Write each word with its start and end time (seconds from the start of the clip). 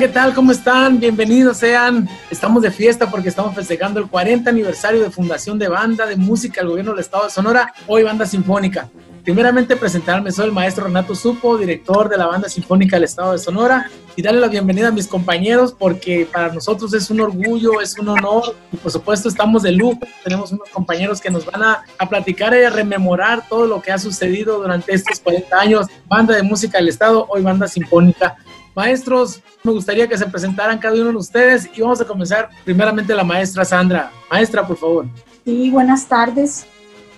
¿Qué 0.00 0.08
tal? 0.08 0.32
¿Cómo 0.32 0.50
están? 0.50 0.98
Bienvenidos 0.98 1.58
sean. 1.58 2.08
Estamos 2.30 2.62
de 2.62 2.70
fiesta 2.70 3.10
porque 3.10 3.28
estamos 3.28 3.54
festejando 3.54 4.00
el 4.00 4.06
40 4.06 4.48
aniversario 4.48 5.02
de 5.02 5.10
Fundación 5.10 5.58
de 5.58 5.68
Banda 5.68 6.06
de 6.06 6.16
Música 6.16 6.62
del 6.62 6.70
Gobierno 6.70 6.92
del 6.92 7.00
Estado 7.00 7.24
de 7.24 7.30
Sonora, 7.30 7.74
hoy 7.86 8.02
Banda 8.02 8.24
Sinfónica. 8.24 8.88
Primeramente 9.24 9.76
presentarme, 9.76 10.32
soy 10.32 10.46
el 10.46 10.52
maestro 10.52 10.84
Renato 10.84 11.14
Supo, 11.14 11.58
director 11.58 12.08
de 12.08 12.16
la 12.16 12.26
Banda 12.26 12.48
Sinfónica 12.48 12.96
del 12.96 13.04
Estado 13.04 13.32
de 13.32 13.38
Sonora, 13.38 13.90
y 14.16 14.22
darle 14.22 14.40
la 14.40 14.48
bienvenida 14.48 14.88
a 14.88 14.90
mis 14.90 15.06
compañeros 15.06 15.74
porque 15.78 16.26
para 16.32 16.50
nosotros 16.50 16.94
es 16.94 17.10
un 17.10 17.20
orgullo, 17.20 17.82
es 17.82 17.98
un 17.98 18.08
honor, 18.08 18.56
y 18.72 18.78
por 18.78 18.90
supuesto 18.90 19.28
estamos 19.28 19.62
de 19.62 19.72
lujo. 19.72 20.00
Tenemos 20.24 20.50
unos 20.50 20.70
compañeros 20.70 21.20
que 21.20 21.30
nos 21.30 21.44
van 21.44 21.62
a, 21.62 21.84
a 21.98 22.08
platicar 22.08 22.54
y 22.54 22.64
a 22.64 22.70
rememorar 22.70 23.46
todo 23.46 23.66
lo 23.66 23.82
que 23.82 23.92
ha 23.92 23.98
sucedido 23.98 24.62
durante 24.62 24.94
estos 24.94 25.20
40 25.20 25.60
años. 25.60 25.86
Banda 26.06 26.34
de 26.34 26.42
Música 26.42 26.78
del 26.78 26.88
Estado, 26.88 27.26
hoy 27.28 27.42
Banda 27.42 27.68
Sinfónica. 27.68 28.38
Maestros, 28.80 29.42
me 29.62 29.72
gustaría 29.72 30.08
que 30.08 30.16
se 30.16 30.24
presentaran 30.24 30.78
cada 30.78 30.94
uno 30.94 31.10
de 31.10 31.16
ustedes 31.16 31.68
y 31.74 31.82
vamos 31.82 32.00
a 32.00 32.06
comenzar 32.06 32.48
primeramente 32.64 33.14
la 33.14 33.22
maestra 33.22 33.62
Sandra. 33.62 34.10
Maestra, 34.30 34.66
por 34.66 34.78
favor. 34.78 35.06
Sí, 35.44 35.68
buenas 35.68 36.06
tardes. 36.06 36.64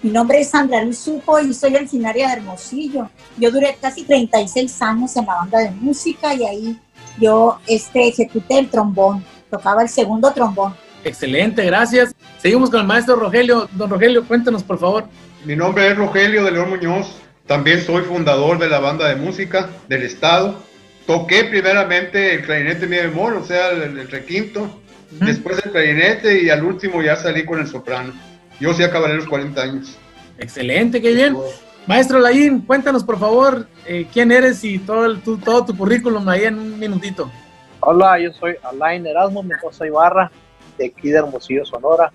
Mi 0.02 0.10
nombre 0.10 0.40
es 0.40 0.50
Sandra 0.50 0.82
Luz 0.82 0.98
Supo 0.98 1.38
y 1.38 1.54
soy 1.54 1.76
originaria 1.76 2.26
de 2.26 2.32
Hermosillo. 2.32 3.08
Yo 3.38 3.52
duré 3.52 3.76
casi 3.80 4.02
36 4.02 4.82
años 4.82 5.16
en 5.16 5.24
la 5.24 5.36
banda 5.36 5.60
de 5.60 5.70
música 5.70 6.34
y 6.34 6.44
ahí 6.44 6.80
yo 7.20 7.60
este, 7.68 8.08
ejecuté 8.08 8.58
el 8.58 8.68
trombón, 8.68 9.24
tocaba 9.48 9.82
el 9.82 9.88
segundo 9.88 10.32
trombón. 10.32 10.74
Excelente, 11.04 11.64
gracias. 11.64 12.12
Seguimos 12.38 12.70
con 12.70 12.80
el 12.80 12.86
maestro 12.88 13.14
Rogelio. 13.14 13.68
Don 13.70 13.88
Rogelio, 13.88 14.26
cuéntanos, 14.26 14.64
por 14.64 14.80
favor. 14.80 15.04
Mi 15.44 15.54
nombre 15.54 15.86
es 15.86 15.96
Rogelio 15.96 16.42
de 16.42 16.50
León 16.50 16.70
Muñoz. 16.70 17.22
También 17.46 17.80
soy 17.80 18.02
fundador 18.02 18.58
de 18.58 18.68
la 18.68 18.80
banda 18.80 19.06
de 19.06 19.14
música 19.14 19.70
del 19.88 20.02
Estado 20.02 20.71
toqué 21.12 21.44
primeramente 21.44 22.36
el 22.36 22.42
clarinete 22.42 22.86
mi 22.86 22.96
bemol, 22.96 23.36
o 23.36 23.44
sea, 23.44 23.68
el, 23.68 23.98
el 23.98 24.08
requinto, 24.08 24.80
después 25.10 25.62
el 25.62 25.70
clarinete 25.70 26.42
y 26.42 26.48
al 26.48 26.64
último 26.64 27.02
ya 27.02 27.16
salí 27.16 27.44
con 27.44 27.60
el 27.60 27.66
soprano. 27.66 28.14
Yo 28.58 28.72
sí 28.72 28.82
acabaré 28.82 29.16
los 29.16 29.26
40 29.26 29.60
años. 29.60 29.98
Excelente, 30.38 31.02
qué 31.02 31.12
bien. 31.12 31.36
Maestro 31.86 32.18
Laín, 32.18 32.62
cuéntanos 32.62 33.04
por 33.04 33.18
favor 33.18 33.66
eh, 33.86 34.06
quién 34.10 34.32
eres 34.32 34.64
y 34.64 34.78
todo, 34.78 35.04
el, 35.04 35.20
tu, 35.20 35.36
todo 35.36 35.66
tu 35.66 35.76
currículum 35.76 36.26
ahí 36.30 36.44
en 36.44 36.58
un 36.58 36.78
minutito. 36.78 37.30
Hola, 37.80 38.18
yo 38.18 38.32
soy 38.32 38.54
Alain 38.62 39.06
Erasmo 39.06 39.42
Mendoza 39.42 39.86
Ibarra, 39.86 40.30
de 40.78 40.86
aquí 40.86 41.10
de 41.10 41.18
Hermosillo, 41.18 41.66
Sonora. 41.66 42.10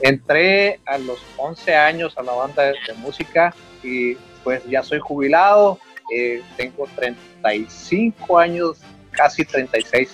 Entré 0.00 0.80
a 0.86 0.96
los 0.96 1.18
11 1.36 1.74
años 1.74 2.16
a 2.16 2.22
la 2.22 2.32
banda 2.32 2.62
de, 2.62 2.72
de 2.86 2.94
música 2.94 3.54
y 3.82 4.14
pues 4.42 4.64
ya 4.64 4.82
soy 4.82 5.00
jubilado, 5.00 5.78
eh, 6.14 6.42
tengo 6.56 6.86
35 6.96 8.38
años, 8.38 8.78
casi 9.10 9.44
36 9.44 10.10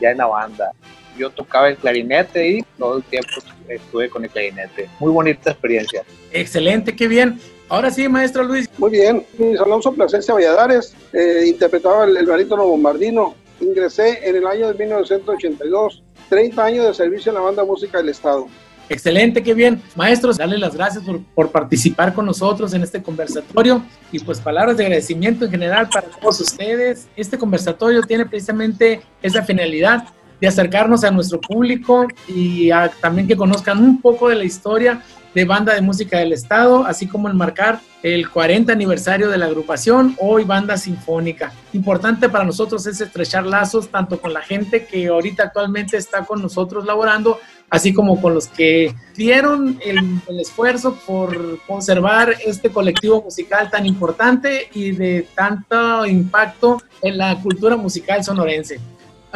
ya 0.00 0.10
en 0.10 0.18
la 0.18 0.26
banda. 0.26 0.72
Yo 1.16 1.30
tocaba 1.30 1.68
el 1.68 1.76
clarinete 1.76 2.48
y 2.48 2.62
todo 2.78 2.98
el 2.98 3.02
tiempo 3.04 3.30
estuve 3.68 4.08
con 4.08 4.24
el 4.24 4.30
clarinete. 4.30 4.88
Muy 5.00 5.12
bonita 5.12 5.50
experiencia. 5.50 6.04
Excelente, 6.32 6.94
qué 6.94 7.08
bien. 7.08 7.40
Ahora 7.68 7.90
sí, 7.90 8.08
maestro 8.08 8.44
Luis. 8.44 8.68
Muy 8.78 8.90
bien, 8.90 9.26
Luis 9.38 9.60
Alonso 9.60 9.92
Plasencia 9.92 10.32
Valladares, 10.32 10.94
eh, 11.12 11.44
interpretaba 11.46 12.04
el, 12.04 12.16
el 12.16 12.26
barítono 12.26 12.66
bombardino. 12.66 13.34
Ingresé 13.60 14.26
en 14.28 14.36
el 14.36 14.46
año 14.46 14.68
de 14.68 14.74
1982, 14.74 16.02
30 16.28 16.64
años 16.64 16.86
de 16.86 16.94
servicio 16.94 17.30
en 17.30 17.34
la 17.34 17.40
banda 17.42 17.64
música 17.64 17.98
del 17.98 18.10
Estado. 18.10 18.46
Excelente, 18.88 19.42
qué 19.42 19.54
bien. 19.54 19.82
Maestros, 19.94 20.38
darle 20.38 20.58
las 20.58 20.74
gracias 20.74 21.04
por, 21.04 21.22
por, 21.34 21.50
participar 21.50 22.14
con 22.14 22.24
nosotros 22.26 22.72
en 22.74 22.82
este 22.82 23.02
conversatorio 23.02 23.82
y 24.10 24.18
pues 24.20 24.40
palabras 24.40 24.76
de 24.76 24.84
agradecimiento 24.84 25.44
en 25.44 25.50
general 25.50 25.88
para 25.88 26.08
todos 26.08 26.40
ustedes. 26.40 27.08
Este 27.16 27.36
conversatorio 27.36 28.02
tiene 28.02 28.26
precisamente 28.26 29.02
esa 29.22 29.42
finalidad 29.42 30.04
de 30.40 30.46
acercarnos 30.46 31.04
a 31.04 31.10
nuestro 31.10 31.40
público 31.40 32.06
y 32.28 32.70
también 33.00 33.26
que 33.26 33.36
conozcan 33.36 33.82
un 33.82 34.00
poco 34.00 34.28
de 34.28 34.36
la 34.36 34.44
historia 34.44 35.02
de 35.34 35.44
Banda 35.44 35.74
de 35.74 35.82
Música 35.82 36.18
del 36.18 36.32
Estado, 36.32 36.84
así 36.84 37.06
como 37.06 37.28
enmarcar 37.28 37.80
el 38.02 38.28
40 38.30 38.72
aniversario 38.72 39.28
de 39.28 39.38
la 39.38 39.46
agrupación, 39.46 40.16
hoy 40.20 40.44
Banda 40.44 40.76
Sinfónica. 40.76 41.52
Importante 41.72 42.28
para 42.28 42.44
nosotros 42.44 42.86
es 42.86 43.00
estrechar 43.00 43.44
lazos 43.44 43.88
tanto 43.88 44.20
con 44.20 44.32
la 44.32 44.40
gente 44.40 44.86
que 44.86 45.08
ahorita 45.08 45.44
actualmente 45.44 45.96
está 45.96 46.24
con 46.24 46.40
nosotros 46.40 46.86
laborando, 46.86 47.38
así 47.70 47.92
como 47.92 48.20
con 48.20 48.34
los 48.34 48.48
que 48.48 48.94
dieron 49.16 49.78
el, 49.84 49.98
el, 50.28 50.40
esfuerzo 50.40 50.98
por 51.06 51.60
conservar 51.66 52.34
este 52.44 52.70
colectivo 52.70 53.22
musical 53.22 53.70
tan 53.70 53.84
importante 53.86 54.68
y 54.72 54.92
de 54.92 55.28
tanto 55.34 56.06
impacto 56.06 56.82
en 57.02 57.18
la 57.18 57.40
cultura 57.40 57.76
musical 57.76 58.24
sonorense. 58.24 58.80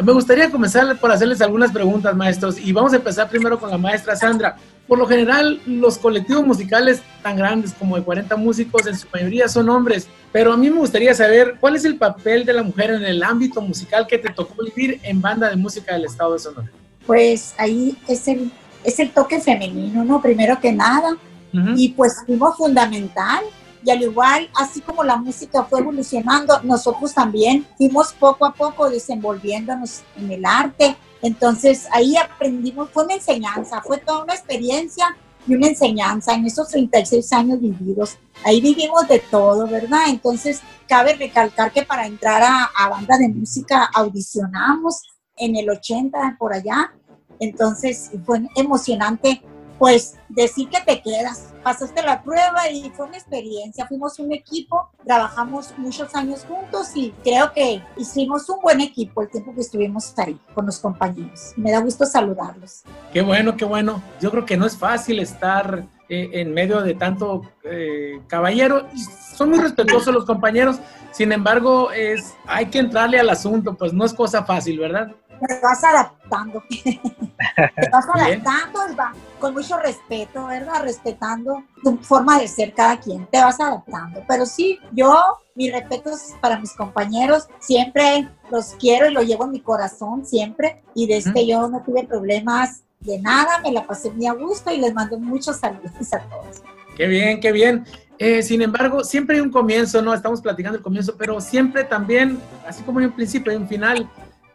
Me 0.01 0.11
gustaría 0.11 0.49
comenzar 0.49 0.97
por 0.99 1.11
hacerles 1.11 1.41
algunas 1.41 1.71
preguntas, 1.71 2.15
maestros, 2.15 2.57
y 2.57 2.71
vamos 2.71 2.93
a 2.93 2.95
empezar 2.95 3.29
primero 3.29 3.59
con 3.59 3.69
la 3.69 3.77
maestra 3.77 4.15
Sandra. 4.15 4.55
Por 4.87 4.97
lo 4.97 5.05
general, 5.05 5.61
los 5.65 5.97
colectivos 5.97 6.45
musicales 6.45 7.01
tan 7.21 7.37
grandes 7.37 7.73
como 7.73 7.95
de 7.95 8.03
40 8.03 8.35
músicos, 8.35 8.87
en 8.87 8.97
su 8.97 9.07
mayoría 9.13 9.47
son 9.47 9.69
hombres, 9.69 10.07
pero 10.31 10.51
a 10.51 10.57
mí 10.57 10.69
me 10.69 10.79
gustaría 10.79 11.13
saber 11.13 11.57
cuál 11.59 11.75
es 11.75 11.85
el 11.85 11.97
papel 11.97 12.43
de 12.43 12.53
la 12.53 12.63
mujer 12.63 12.91
en 12.91 13.05
el 13.05 13.21
ámbito 13.23 13.61
musical 13.61 14.07
que 14.07 14.17
te 14.17 14.29
tocó 14.29 14.55
vivir 14.63 14.99
en 15.03 15.21
banda 15.21 15.49
de 15.49 15.55
música 15.55 15.93
del 15.93 16.05
estado 16.05 16.33
de 16.33 16.39
Sonora 16.39 16.71
pues 17.05 17.53
ahí 17.57 17.97
es 18.07 18.27
el, 18.27 18.51
es 18.83 18.99
el 18.99 19.11
toque 19.11 19.39
femenino, 19.39 20.03
¿no? 20.03 20.21
Primero 20.21 20.59
que 20.59 20.71
nada. 20.71 21.13
Uh 21.53 21.57
-huh. 21.57 21.73
Y 21.77 21.89
pues 21.89 22.23
fuimos 22.25 22.57
fundamental. 22.57 23.43
Y 23.85 23.91
al 23.91 24.01
igual, 24.01 24.49
así 24.55 24.81
como 24.81 25.03
la 25.03 25.17
música 25.17 25.63
fue 25.63 25.79
evolucionando, 25.79 26.61
nosotros 26.63 27.13
también 27.13 27.67
fuimos 27.77 28.13
poco 28.13 28.45
a 28.45 28.53
poco 28.53 28.89
desenvolviéndonos 28.89 30.03
en 30.15 30.31
el 30.31 30.45
arte. 30.45 30.95
Entonces 31.21 31.87
ahí 31.91 32.15
aprendimos, 32.15 32.89
fue 32.91 33.03
una 33.03 33.15
enseñanza, 33.15 33.81
fue 33.81 33.97
toda 33.97 34.23
una 34.23 34.33
experiencia 34.33 35.17
y 35.45 35.55
una 35.55 35.67
enseñanza 35.67 36.33
en 36.33 36.45
esos 36.45 36.69
36 36.69 37.33
años 37.33 37.59
vividos. 37.59 38.17
Ahí 38.45 38.61
vivimos 38.61 39.07
de 39.07 39.19
todo, 39.19 39.67
¿verdad? 39.67 40.03
Entonces 40.07 40.61
cabe 40.87 41.15
recalcar 41.15 41.71
que 41.73 41.83
para 41.83 42.05
entrar 42.05 42.41
a, 42.41 42.65
a 42.75 42.89
banda 42.89 43.17
de 43.17 43.27
música 43.27 43.89
audicionamos 43.93 45.01
en 45.35 45.55
el 45.57 45.69
80 45.69 46.37
por 46.39 46.53
allá. 46.53 46.93
Entonces 47.39 48.11
fue 48.25 48.43
emocionante, 48.55 49.41
pues 49.83 50.15
decir 50.29 50.69
que 50.69 50.79
te 50.79 51.01
quedas. 51.01 51.53
Pasaste 51.61 52.01
la 52.03 52.23
prueba 52.23 52.69
y 52.71 52.89
fue 52.91 53.05
una 53.05 53.17
experiencia. 53.17 53.85
Fuimos 53.85 54.17
un 54.17 54.31
equipo, 54.31 54.89
trabajamos 55.05 55.73
muchos 55.75 56.15
años 56.15 56.45
juntos 56.47 56.91
y 56.95 57.13
creo 57.21 57.51
que 57.51 57.83
hicimos 57.97 58.47
un 58.47 58.61
buen 58.61 58.79
equipo 58.79 59.23
el 59.23 59.29
tiempo 59.29 59.53
que 59.53 59.59
estuvimos 59.59 60.17
ahí 60.17 60.39
con 60.55 60.67
los 60.67 60.79
compañeros. 60.79 61.51
Me 61.57 61.69
da 61.69 61.81
gusto 61.81 62.05
saludarlos. 62.05 62.83
Qué 63.11 63.21
bueno, 63.21 63.57
qué 63.57 63.65
bueno. 63.65 64.01
Yo 64.21 64.31
creo 64.31 64.45
que 64.45 64.55
no 64.55 64.65
es 64.65 64.77
fácil 64.77 65.19
estar 65.19 65.85
eh, 66.07 66.29
en 66.31 66.53
medio 66.53 66.81
de 66.81 66.93
tanto 66.93 67.41
eh, 67.65 68.21
caballero. 68.27 68.87
Son 69.35 69.49
muy 69.49 69.59
respetuosos 69.59 70.13
los 70.13 70.23
compañeros, 70.23 70.79
sin 71.13 71.31
embargo, 71.31 71.91
es, 71.91 72.33
hay 72.47 72.67
que 72.67 72.79
entrarle 72.79 73.19
al 73.19 73.29
asunto, 73.29 73.75
pues 73.75 73.93
no 73.93 74.03
es 74.03 74.13
cosa 74.13 74.45
fácil, 74.45 74.79
¿verdad? 74.79 75.11
Te 75.47 75.59
vas 75.61 75.83
adaptando. 75.83 76.63
Te 76.69 77.89
vas 77.91 78.05
adaptando 78.13 78.79
va, 78.97 79.13
con 79.39 79.53
mucho 79.53 79.77
respeto, 79.77 80.47
¿verdad? 80.47 80.83
Respetando 80.83 81.63
tu 81.83 81.97
forma 81.97 82.39
de 82.39 82.47
ser 82.47 82.73
cada 82.73 82.97
quien. 82.99 83.25
Te 83.27 83.39
vas 83.39 83.59
adaptando. 83.59 84.23
Pero 84.27 84.45
sí, 84.45 84.79
yo, 84.91 85.21
mis 85.55 85.71
respetos 85.71 86.33
para 86.41 86.59
mis 86.59 86.73
compañeros, 86.73 87.47
siempre 87.59 88.29
los 88.51 88.75
quiero 88.79 89.09
y 89.09 89.13
los 89.13 89.25
llevo 89.25 89.45
en 89.45 89.51
mi 89.51 89.61
corazón, 89.61 90.25
siempre. 90.25 90.83
Y 90.93 91.07
desde 91.07 91.43
¿Mm? 91.43 91.47
yo 91.47 91.67
no 91.67 91.81
tuve 91.83 92.05
problemas 92.05 92.83
de 92.99 93.19
nada, 93.19 93.59
me 93.59 93.71
la 93.71 93.85
pasé 93.85 94.11
muy 94.11 94.27
a 94.27 94.33
gusto 94.33 94.71
y 94.71 94.77
les 94.77 94.93
mando 94.93 95.19
muchos 95.19 95.57
saludos 95.59 96.13
a 96.13 96.19
todos. 96.19 96.61
Qué 96.95 97.07
bien, 97.07 97.39
qué 97.39 97.51
bien. 97.51 97.85
Eh, 98.19 98.41
sin 98.43 98.61
embargo, 98.61 99.03
siempre 99.03 99.35
hay 99.35 99.41
un 99.41 99.51
comienzo, 99.51 100.01
¿no? 100.01 100.13
Estamos 100.13 100.41
platicando 100.41 100.77
el 100.77 100.83
comienzo, 100.83 101.15
pero 101.17 101.41
siempre 101.41 101.83
también, 101.83 102.39
así 102.67 102.83
como 102.83 102.99
hay 102.99 103.05
un 103.05 103.11
principio, 103.11 103.51
hay 103.51 103.57
un 103.57 103.67
final. 103.67 104.07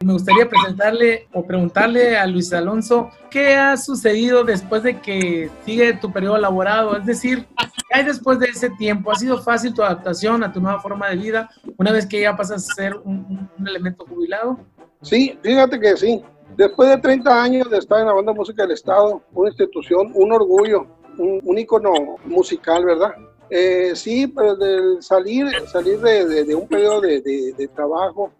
Me 0.05 0.13
gustaría 0.13 0.49
presentarle 0.49 1.29
o 1.33 1.45
preguntarle 1.45 2.17
a 2.17 2.27
Luis 2.27 2.53
Alonso 2.53 3.11
qué 3.31 3.57
ha 3.57 3.77
sucedido 3.77 4.45
después 4.45 4.83
de 4.83 5.01
que 5.01 5.51
sigue 5.65 5.93
tu 5.95 6.13
periodo 6.13 6.37
elaborado, 6.37 6.97
es 6.97 7.05
decir, 7.05 7.47
¿qué 7.57 7.99
hay 7.99 8.05
después 8.05 8.39
de 8.39 8.47
ese 8.47 8.71
tiempo? 8.71 9.11
¿Ha 9.11 9.17
sido 9.17 9.43
fácil 9.43 9.75
tu 9.75 9.83
adaptación 9.83 10.45
a 10.45 10.53
tu 10.53 10.61
nueva 10.61 10.81
forma 10.81 11.09
de 11.09 11.17
vida 11.17 11.51
una 11.77 11.91
vez 11.91 12.07
que 12.07 12.21
ya 12.21 12.37
pasas 12.37 12.71
a 12.71 12.75
ser 12.75 12.95
un, 12.97 13.51
elemento 13.67 14.07
jubilado? 14.07 14.59
Sí, 15.03 15.37
fíjate 15.43 15.81
que 15.81 15.97
sí. 15.97 16.23
Después 16.57 16.89
de 16.89 16.99
30 16.99 17.43
años 17.43 17.71
de 17.71 17.79
estar 17.79 18.01
en 18.01 18.07
la 18.07 18.13
banda 18.13 18.33
música 18.33 18.63
del 18.63 18.73
Estado, 18.73 19.23
una 19.33 19.51
institución, 19.51 20.13
un 20.15 20.33
orgullo, 20.33 20.87
un, 21.19 21.41
un 21.45 21.59
ícono 21.59 21.93
musical, 22.25 22.85
¿verdad? 22.85 23.15
Eh, 23.51 23.93
sí, 23.95 24.27
pero 24.27 24.57
del 24.57 25.03
salir, 25.03 25.47
salir 25.69 25.99
de, 26.01 26.55
un 26.55 26.69
periodo 26.69 27.01
de, 27.01 27.71
trabajo, 27.75 28.31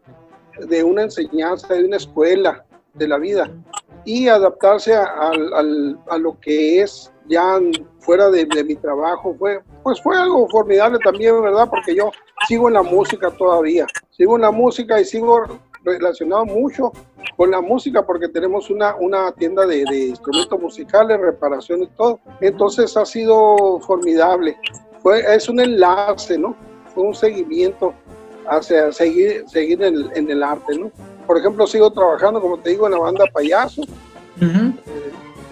de 0.67 0.83
una 0.83 1.03
enseñanza, 1.03 1.75
de 1.75 1.85
una 1.85 1.97
escuela 1.97 2.65
de 2.95 3.09
la 3.09 3.19
vida 3.19 3.51
y 4.05 4.29
adaptarse 4.29 4.95
a, 4.95 5.31
a 6.09 6.19
lo 6.19 6.39
que 6.41 6.81
es 6.81 7.13
ya 7.29 7.61
fuera 8.01 8.31
de, 8.31 8.47
mi 8.65 8.75
trabajo 8.77 9.37
fue 9.39 9.61
pues 9.83 10.01
fue 10.01 10.17
algo 10.17 10.49
formidable 10.49 10.99
también 11.05 11.43
verdad 11.43 11.69
porque 11.69 11.95
yo 11.95 12.11
sigo 12.49 12.69
en 12.69 12.75
la 12.75 12.83
música 12.83 13.31
todavía 13.31 13.87
sigo 14.11 14.37
en 14.37 14.43
la 14.43 14.51
música 14.51 14.99
y 14.99 15.05
sigo 15.05 15.45
relacionado 15.85 16.47
mucho 16.47 16.93
con 17.37 17.51
la 17.51 17.61
música 17.61 18.05
porque 18.05 18.29
tenemos 18.29 18.71
una, 18.71 18.97
una 18.97 19.33
tienda 19.33 19.67
de, 19.67 19.85
de 19.85 20.07
instrumentos 20.09 20.61
musicales 20.61 21.21
reparación 21.21 21.83
y 21.83 21.87
todo. 21.89 22.19
Entonces 22.41 22.97
ha 22.97 23.07
sido 23.07 23.79
formidable. 23.81 24.59
Es 25.29 25.49
un 25.49 25.61
enlace 25.61 26.37
no 26.37 26.57
fue 26.95 27.05
un 27.05 27.15
seguimiento 27.15 27.95
hacia 28.51 28.93
seguir, 28.93 29.45
seguir 29.49 29.83
en, 29.83 30.31
el 30.31 30.43
arte, 30.43 30.77
¿no? 30.79 30.91
Por 31.27 31.39
ejemplo, 31.39 31.67
sigo 31.67 31.91
trabajando, 31.91 32.41
como 32.41 32.59
te 32.59 32.71
digo, 32.71 32.87
en 32.87 32.93
la 32.93 32.99
banda 32.99 33.25
Payaso. 33.33 33.83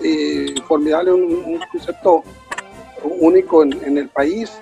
Eh, 0.02 0.54
formidable, 0.68 1.12
un, 1.12 1.58
concepto 1.72 2.22
único 3.04 3.62
en, 3.62 3.98
el 3.98 4.08
país. 4.08 4.58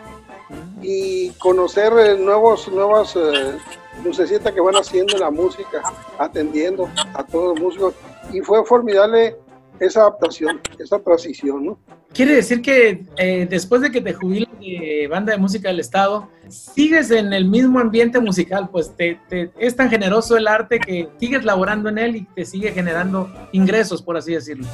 Y 0.82 1.30
conocer 1.38 1.92
eh, 1.98 2.18
nuevos, 2.18 2.68
nuevas 2.68 3.16
eh, 3.16 3.56
lucecitas 4.04 4.52
que 4.52 4.60
van 4.60 4.74
haciendo 4.74 5.16
la 5.18 5.30
música, 5.30 5.82
atendiendo 6.18 6.88
a 7.14 7.24
todos 7.24 7.54
los 7.54 7.60
músicos. 7.60 7.94
Y 8.32 8.40
fue 8.40 8.64
formidable 8.64 9.36
esa 9.80 10.02
adaptación, 10.02 10.60
esa 10.78 10.98
transición, 10.98 11.66
¿no? 11.66 11.78
Quiere 12.12 12.34
decir 12.34 12.62
que 12.62 13.04
eh, 13.18 13.46
después 13.50 13.80
de 13.80 13.90
que 13.90 14.00
te 14.00 14.12
jubilas 14.12 14.48
de 14.72 15.08
banda 15.08 15.32
de 15.32 15.38
música 15.38 15.68
del 15.68 15.80
Estado, 15.80 16.28
sigues 16.48 17.10
en 17.10 17.32
el 17.32 17.44
mismo 17.44 17.78
ambiente 17.78 18.20
musical, 18.20 18.68
pues 18.70 18.94
te, 18.96 19.18
es 19.58 19.76
tan 19.76 19.90
generoso 19.90 20.36
el 20.36 20.46
arte 20.46 20.78
que 20.78 21.08
sigues 21.18 21.44
laborando 21.44 21.88
en 21.88 21.98
él 21.98 22.16
y 22.16 22.24
te 22.34 22.44
sigue 22.44 22.72
generando 22.72 23.30
ingresos, 23.52 24.02
por 24.02 24.16
así 24.16 24.32
decirlo. 24.32 24.66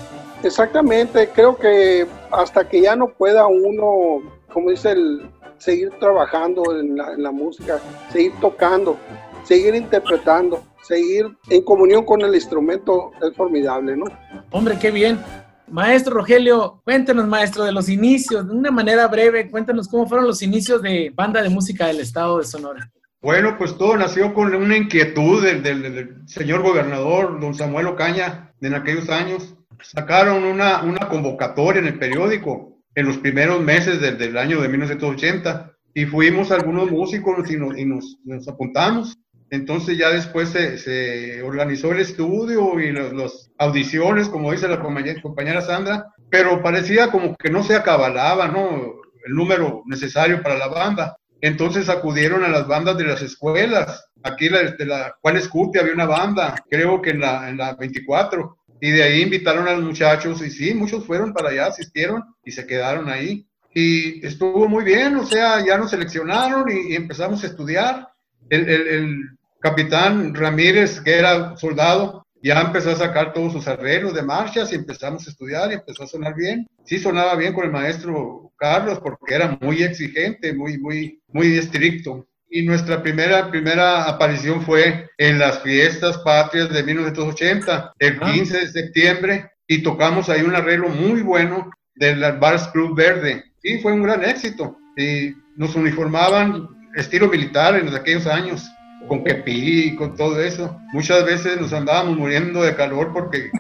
Exactamente, 0.42 1.28
creo 1.34 1.56
que 1.56 2.06
hasta 2.30 2.68
que 2.68 2.80
ya 2.80 2.96
no 2.96 3.08
pueda 3.08 3.46
uno, 3.46 4.22
como 4.52 4.70
dice, 4.70 4.92
el, 4.92 5.22
seguir 5.58 5.90
trabajando 6.00 6.78
en 6.78 6.96
la, 6.96 7.12
en 7.12 7.22
la 7.22 7.30
música, 7.30 7.78
seguir 8.10 8.32
tocando, 8.40 8.96
seguir 9.44 9.74
interpretando, 9.74 10.62
seguir 10.82 11.36
en 11.48 11.62
comunión 11.62 12.04
con 12.04 12.22
el 12.22 12.34
instrumento 12.34 13.12
es 13.22 13.36
formidable, 13.36 13.96
¿no? 13.96 14.06
Hombre, 14.50 14.78
qué 14.80 14.90
bien. 14.90 15.20
Maestro 15.70 16.14
Rogelio, 16.14 16.80
cuéntenos, 16.84 17.26
maestro, 17.26 17.64
de 17.64 17.72
los 17.72 17.88
inicios, 17.88 18.46
de 18.46 18.54
una 18.54 18.70
manera 18.70 19.06
breve, 19.08 19.50
cuéntanos 19.50 19.88
cómo 19.88 20.06
fueron 20.06 20.26
los 20.26 20.42
inicios 20.42 20.82
de 20.82 21.12
Banda 21.14 21.42
de 21.42 21.48
Música 21.48 21.86
del 21.86 22.00
Estado 22.00 22.38
de 22.38 22.44
Sonora. 22.44 22.90
Bueno, 23.22 23.56
pues 23.58 23.76
todo 23.76 23.96
nació 23.96 24.32
con 24.32 24.54
una 24.54 24.76
inquietud 24.76 25.42
del, 25.42 26.22
señor 26.26 26.62
gobernador, 26.62 27.38
don 27.38 27.54
Samuel 27.54 27.88
Ocaña, 27.88 28.52
en 28.60 28.74
aquellos 28.74 29.10
años. 29.10 29.54
Sacaron 29.82 30.44
una, 30.44 30.82
una 30.82 31.08
convocatoria 31.08 31.80
en 31.80 31.88
el 31.88 31.98
periódico 31.98 32.78
en 32.94 33.06
los 33.06 33.18
primeros 33.18 33.62
meses 33.62 34.00
del, 34.00 34.36
año 34.36 34.60
de 34.60 34.68
1980 34.68 35.72
y 35.94 36.06
fuimos 36.06 36.50
algunos 36.50 36.90
músicos 36.90 37.50
y 37.50 37.56
nos, 37.56 37.78
y 37.78 37.84
nos 37.84 38.48
apuntamos 38.48 39.16
entonces 39.50 39.98
ya 39.98 40.10
después 40.10 40.50
se, 40.50 41.42
organizó 41.42 41.90
el 41.90 42.00
estudio 42.00 42.78
y 42.78 42.92
las 42.92 43.50
audiciones, 43.58 44.28
como 44.28 44.52
dice 44.52 44.68
la 44.68 44.80
compañera, 44.80 45.60
Sandra, 45.60 46.06
pero 46.30 46.62
parecía 46.62 47.10
como 47.10 47.36
que 47.36 47.50
no 47.50 47.64
se 47.64 47.74
acabalaba, 47.74 48.46
¿no? 48.46 48.94
El 49.24 49.34
número 49.34 49.82
necesario 49.86 50.40
para 50.40 50.56
la 50.56 50.68
banda. 50.68 51.16
Entonces 51.40 51.88
acudieron 51.88 52.44
a 52.44 52.48
las 52.48 52.68
bandas 52.68 52.96
de 52.96 53.04
las 53.04 53.22
escuelas. 53.22 54.06
Aquí 54.22 54.48
de 54.48 54.86
la 54.86 55.16
Juan 55.20 55.36
Escuti 55.36 55.78
había 55.78 55.94
una 55.94 56.06
banda, 56.06 56.54
creo 56.70 57.02
que 57.02 57.10
en 57.10 57.20
la, 57.20 57.48
en 57.48 57.56
la 57.56 57.74
24. 57.74 58.56
Y 58.80 58.90
de 58.92 59.02
ahí 59.02 59.22
invitaron 59.22 59.66
a 59.66 59.72
los 59.72 59.82
muchachos 59.82 60.40
y 60.42 60.50
sí, 60.50 60.74
muchos 60.74 61.04
fueron 61.04 61.32
para 61.32 61.50
allá, 61.50 61.66
asistieron 61.66 62.22
y 62.44 62.52
se 62.52 62.66
quedaron 62.66 63.08
ahí. 63.08 63.46
Y 63.74 64.24
estuvo 64.24 64.68
muy 64.68 64.84
bien, 64.84 65.16
o 65.16 65.26
sea, 65.26 65.64
ya 65.64 65.76
nos 65.76 65.90
seleccionaron 65.90 66.70
y, 66.70 66.94
empezamos 66.94 67.42
a 67.42 67.48
estudiar. 67.48 68.08
el, 68.48 68.68
el, 68.68 69.38
capitán 69.60 70.34
Ramírez, 70.34 71.00
que 71.00 71.18
era 71.18 71.56
soldado, 71.56 72.26
ya 72.42 72.60
empezó 72.60 72.90
a 72.90 72.96
sacar 72.96 73.32
todos 73.32 73.52
sus 73.52 73.68
arreglos 73.68 74.14
de 74.14 74.22
marchas 74.22 74.72
y 74.72 74.76
empezamos 74.76 75.26
a 75.26 75.30
estudiar 75.30 75.70
y 75.70 75.74
empezó 75.74 76.04
a 76.04 76.06
sonar 76.06 76.34
bien. 76.34 76.66
Sí 76.86 76.98
sonaba 76.98 77.36
bien 77.36 77.52
con 77.52 77.64
el 77.64 77.70
maestro 77.70 78.52
Carlos 78.56 78.98
porque 79.00 79.34
era 79.34 79.58
muy 79.60 79.82
exigente, 79.82 80.54
muy, 80.54 80.78
muy, 80.78 81.20
muy 81.28 81.58
estricto. 81.58 82.26
Y 82.48 82.62
nuestra 82.62 83.02
primera, 83.02 83.50
primera 83.50 84.04
aparición 84.04 84.62
fue 84.62 85.08
en 85.18 85.38
las 85.38 85.60
fiestas 85.62 86.18
patrias 86.18 86.70
de 86.70 86.82
1980, 86.82 87.92
el 87.98 88.18
15 88.18 88.56
ah. 88.56 88.60
de 88.60 88.68
septiembre, 88.68 89.50
y 89.68 89.82
tocamos 89.82 90.28
ahí 90.28 90.42
un 90.42 90.56
arreglo 90.56 90.88
muy 90.88 91.20
bueno 91.22 91.70
del 91.94 92.20
Bars 92.38 92.66
Club 92.68 92.96
Verde. 92.96 93.44
Y 93.62 93.78
fue 93.78 93.92
un 93.92 94.02
gran 94.02 94.24
éxito. 94.24 94.78
Y 94.96 95.34
nos 95.56 95.76
uniformaban 95.76 96.68
estilo 96.96 97.28
militar 97.28 97.76
en 97.76 97.94
aquellos 97.94 98.26
años 98.26 98.68
con 99.10 99.24
quepí, 99.24 99.96
con 99.96 100.14
todo 100.14 100.40
eso. 100.40 100.80
Muchas 100.92 101.24
veces 101.24 101.60
nos 101.60 101.72
andábamos 101.72 102.16
muriendo 102.16 102.62
de 102.62 102.76
calor 102.76 103.10
porque 103.12 103.50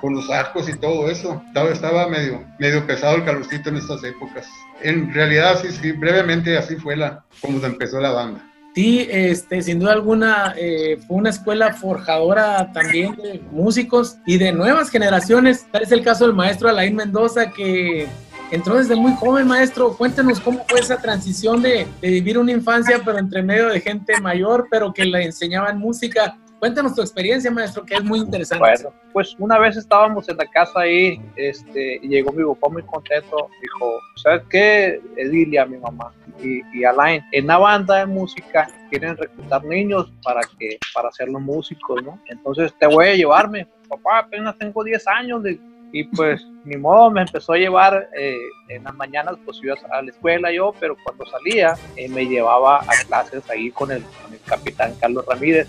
con 0.00 0.14
los 0.14 0.28
arcos 0.30 0.68
y 0.68 0.76
todo 0.76 1.08
eso. 1.08 1.40
Estaba, 1.46 1.70
estaba 1.70 2.08
medio, 2.08 2.42
medio 2.58 2.84
pesado 2.88 3.14
el 3.14 3.24
calorcito 3.24 3.68
en 3.68 3.76
estas 3.76 4.02
épocas. 4.02 4.48
En 4.82 5.14
realidad, 5.14 5.60
sí, 5.62 5.68
sí, 5.70 5.92
brevemente 5.92 6.58
así 6.58 6.74
fue 6.74 6.96
la, 6.96 7.24
como 7.40 7.64
empezó 7.64 8.00
la 8.00 8.10
banda. 8.10 8.44
Sí, 8.74 9.06
este, 9.08 9.62
sin 9.62 9.78
duda 9.78 9.92
alguna 9.92 10.54
eh, 10.58 10.98
fue 11.06 11.18
una 11.18 11.30
escuela 11.30 11.72
forjadora 11.72 12.72
también 12.72 13.14
de 13.14 13.40
músicos 13.52 14.16
y 14.26 14.38
de 14.38 14.50
nuevas 14.50 14.90
generaciones. 14.90 15.68
Tal 15.70 15.84
es 15.84 15.92
el 15.92 16.02
caso 16.02 16.26
del 16.26 16.34
maestro 16.34 16.68
Alain 16.68 16.96
Mendoza 16.96 17.52
que 17.52 18.08
entró 18.50 18.76
desde 18.76 18.96
muy 18.96 19.12
joven, 19.14 19.46
maestro. 19.46 19.96
Cuéntenos 19.96 20.40
cómo 20.40 20.64
fue 20.68 20.80
esa 20.80 21.00
transición 21.00 21.62
de, 21.62 21.86
vivir 22.00 22.38
una 22.38 22.52
infancia, 22.52 23.00
pero 23.04 23.18
entre 23.18 23.42
medio 23.42 23.68
de 23.68 23.80
gente 23.80 24.20
mayor, 24.20 24.68
pero 24.70 24.92
que 24.92 25.04
le 25.04 25.24
enseñaban 25.24 25.78
música. 25.78 26.36
Cuéntanos 26.58 26.94
tu 26.94 27.02
experiencia, 27.02 27.50
maestro, 27.50 27.84
que 27.84 27.96
es 27.96 28.02
muy 28.02 28.18
interesante. 28.18 28.64
Bueno, 28.64 28.92
pues 29.12 29.36
una 29.38 29.58
vez 29.58 29.76
estábamos 29.76 30.28
en 30.28 30.38
la 30.38 30.46
casa 30.46 30.80
ahí, 30.80 31.20
este, 31.36 32.00
y 32.02 32.08
llegó 32.08 32.32
mi 32.32 32.44
papá 32.44 32.68
muy 32.72 32.82
contento, 32.82 33.48
dijo, 33.60 33.98
¿sabes 34.16 34.42
qué? 34.48 35.00
Dile 35.16 35.58
a 35.58 35.66
mi 35.66 35.76
mamá 35.76 36.12
y, 36.42 36.62
y 36.72 36.84
Alain, 36.84 37.22
en 37.32 37.46
la 37.46 37.58
banda 37.58 37.98
de 37.98 38.06
música 38.06 38.68
quieren 38.90 39.16
reclutar 39.16 39.64
niños 39.64 40.12
para 40.22 40.40
que, 40.58 40.78
para 40.94 41.10
ser 41.12 41.28
los 41.28 41.40
músicos, 41.40 42.02
¿no? 42.02 42.20
Entonces 42.26 42.74
te 42.78 42.86
voy 42.86 43.06
a 43.06 43.14
llevarme. 43.14 43.66
Papá, 43.88 44.18
apenas 44.18 44.56
tengo 44.58 44.82
10 44.82 45.06
años, 45.08 45.42
de, 45.42 45.60
y 45.92 46.04
pues 46.04 46.46
ni 46.64 46.76
modo, 46.76 47.10
me 47.10 47.22
empezó 47.22 47.52
a 47.52 47.58
llevar 47.58 48.08
eh, 48.18 48.36
en 48.68 48.84
las 48.84 48.94
mañanas, 48.94 49.36
pues 49.44 49.60
iba 49.62 49.74
a 49.90 50.02
la 50.02 50.10
escuela 50.10 50.52
yo, 50.52 50.74
pero 50.78 50.96
cuando 51.02 51.24
salía 51.26 51.74
eh, 51.96 52.08
me 52.08 52.26
llevaba 52.26 52.80
a 52.80 53.04
clases 53.06 53.48
ahí 53.48 53.70
con 53.70 53.92
el, 53.92 54.02
con 54.02 54.32
el 54.32 54.40
capitán 54.40 54.94
Carlos 55.00 55.24
Ramírez. 55.26 55.68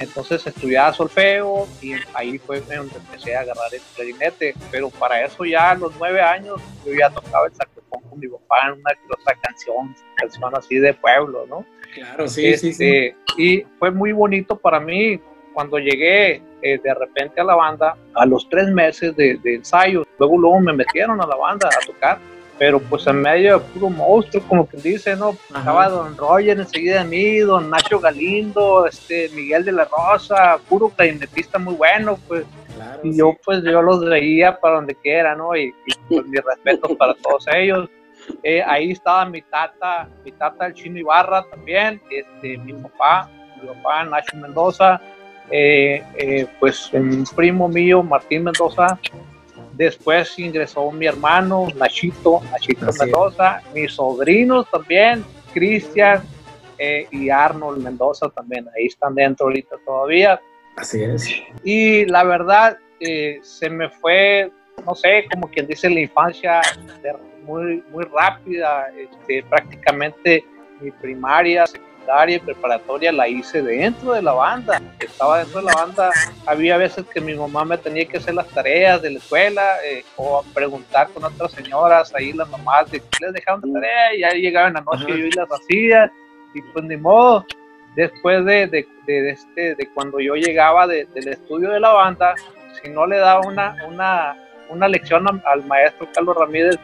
Entonces 0.00 0.44
estudiaba 0.46 0.92
solfeo 0.92 1.68
y 1.80 1.92
ahí 2.14 2.38
fue 2.38 2.60
donde 2.60 2.96
empecé 2.96 3.36
a 3.36 3.40
agarrar 3.40 3.72
el 3.72 3.80
clarinete. 3.94 4.54
Pero 4.70 4.90
para 4.90 5.24
eso 5.24 5.44
ya 5.44 5.70
a 5.70 5.74
los 5.74 5.92
nueve 5.98 6.20
años 6.20 6.60
yo 6.84 6.92
ya 6.94 7.10
tocaba 7.10 7.46
el 7.46 7.54
saxofón 7.54 8.02
con 8.02 8.18
mi 8.18 8.26
papá 8.26 8.68
en 8.68 8.80
una 8.80 8.90
otra 9.12 9.34
canción, 9.40 9.94
canción 10.16 10.56
así 10.56 10.78
de 10.78 10.94
pueblo, 10.94 11.46
¿no? 11.48 11.64
Claro, 11.94 12.26
sí, 12.26 12.56
sí, 12.56 12.72
sí. 12.72 12.84
Este, 12.84 13.16
y 13.38 13.64
fue 13.78 13.90
muy 13.90 14.12
bonito 14.12 14.56
para 14.56 14.80
mí 14.80 15.20
cuando 15.54 15.78
llegué 15.78 16.42
eh, 16.60 16.78
de 16.82 16.94
repente 16.94 17.40
a 17.40 17.44
la 17.44 17.54
banda, 17.54 17.96
a 18.14 18.26
los 18.26 18.48
tres 18.48 18.68
meses 18.68 19.16
de, 19.16 19.38
ensayo, 19.44 20.06
luego 20.18 20.38
luego 20.38 20.60
me 20.60 20.72
metieron 20.72 21.20
a 21.20 21.26
la 21.26 21.36
banda 21.36 21.68
a 21.68 21.86
tocar, 21.86 22.18
pero 22.58 22.80
pues 22.80 23.06
en 23.06 23.20
medio 23.20 23.58
de 23.58 23.64
puro 23.66 23.90
monstruo, 23.90 24.42
como 24.48 24.68
que 24.68 24.76
dice, 24.78 25.16
¿no? 25.16 25.36
Estaba 25.54 25.88
Don 25.88 26.16
Roger 26.16 26.58
enseguida 26.58 27.02
de 27.02 27.08
mí, 27.08 27.38
Don 27.38 27.70
Nacho 27.70 28.00
Galindo, 28.00 28.86
este 28.86 29.28
Miguel 29.30 29.64
de 29.64 29.72
la 29.72 29.86
Rosa, 29.86 30.58
puro 30.68 30.88
clarinetista 30.88 31.58
muy 31.58 31.74
bueno, 31.74 32.18
pues. 32.28 32.44
y 33.02 33.16
yo 33.16 33.36
pues 33.44 33.62
yo 33.62 33.82
los 33.82 34.04
veía 34.04 34.58
para 34.58 34.76
donde 34.76 34.94
quiera, 34.94 35.34
¿no? 35.34 35.56
Y, 35.56 35.72
pues, 36.08 36.26
mis 36.26 36.40
respetos 36.42 36.96
para 36.96 37.14
todos 37.14 37.46
ellos. 37.54 37.88
Eh, 38.42 38.62
ahí 38.62 38.92
estaba 38.92 39.26
mi 39.26 39.42
tata, 39.42 40.08
mi 40.24 40.32
tata 40.32 40.66
el 40.66 40.74
Chino 40.74 40.98
Ibarra 40.98 41.44
también, 41.50 42.00
este, 42.10 42.56
mi 42.58 42.72
papá, 42.72 43.28
mi 43.60 43.68
papá 43.68 44.04
Nacho 44.04 44.36
Mendoza, 44.36 45.00
pues 46.58 46.92
un 46.92 47.24
primo 47.36 47.68
mío, 47.68 48.02
Martín 48.02 48.44
Mendoza, 48.44 48.98
después 49.74 50.38
ingresó 50.38 50.90
mi 50.90 51.06
hermano, 51.06 51.68
Nachito, 51.76 52.40
Nachito 52.50 52.86
Mendoza, 52.98 53.62
mis 53.74 53.92
sobrinos 53.92 54.70
también, 54.70 55.24
Cristian 55.52 56.22
y 57.10 57.30
Arnold 57.30 57.82
Mendoza 57.82 58.28
también, 58.30 58.66
ahí 58.76 58.86
están 58.86 59.14
dentro 59.14 59.46
ahorita 59.46 59.76
todavía. 59.84 60.40
Así 60.76 61.02
es. 61.02 61.28
Y 61.62 62.04
la 62.06 62.24
verdad, 62.24 62.78
se 63.42 63.70
me 63.70 63.88
fue, 63.90 64.50
no 64.84 64.94
sé, 64.94 65.26
como 65.32 65.48
quien 65.48 65.66
dice, 65.66 65.88
la 65.88 66.00
infancia 66.00 66.60
muy, 67.44 67.84
muy 67.90 68.04
rápida, 68.04 68.88
este, 68.96 69.42
prácticamente 69.44 70.44
mi 70.80 70.90
primaria, 70.90 71.66
secundaria 71.66 71.93
y 72.28 72.38
preparatoria 72.38 73.12
la 73.12 73.28
hice 73.28 73.62
dentro 73.62 74.12
de 74.12 74.22
la 74.22 74.32
banda. 74.32 74.80
Estaba 74.98 75.38
dentro 75.38 75.60
de 75.60 75.66
la 75.66 75.74
banda, 75.74 76.10
había 76.46 76.76
veces 76.76 77.04
que 77.12 77.20
mi 77.20 77.34
mamá 77.34 77.64
me 77.64 77.78
tenía 77.78 78.06
que 78.06 78.18
hacer 78.18 78.34
las 78.34 78.48
tareas 78.48 79.02
de 79.02 79.10
la 79.10 79.18
escuela 79.18 79.62
eh, 79.84 80.04
o 80.16 80.44
preguntar 80.54 81.08
con 81.08 81.24
otras 81.24 81.52
señoras, 81.52 82.14
ahí 82.14 82.32
las 82.32 82.48
mamás, 82.48 82.90
de 82.90 83.02
les 83.20 83.32
dejaron 83.32 83.62
la 83.66 83.80
tarea 83.80 84.14
y 84.14 84.20
ya 84.20 84.30
llegaban 84.30 84.74
la 84.74 84.80
noche 84.80 85.06
y 85.08 85.30
yo 85.30 85.40
las 85.40 85.48
hacía 85.60 86.10
y 86.54 86.62
pues 86.62 86.84
ni 86.84 86.96
modo. 86.96 87.44
Después 87.96 88.44
de, 88.44 88.66
de, 88.66 88.88
de, 89.06 89.30
este, 89.30 89.74
de 89.76 89.88
cuando 89.94 90.18
yo 90.18 90.34
llegaba 90.34 90.86
del 90.86 91.28
estudio 91.28 91.70
de 91.70 91.80
la 91.80 91.92
banda, 91.92 92.34
si 92.82 92.90
no 92.90 93.06
le 93.06 93.18
daba 93.18 93.46
una, 93.46 93.76
una, 93.86 94.36
una 94.68 94.88
lección 94.88 95.24
al 95.44 95.64
maestro 95.64 96.08
Carlos 96.12 96.36
Ramírez, 96.36 96.76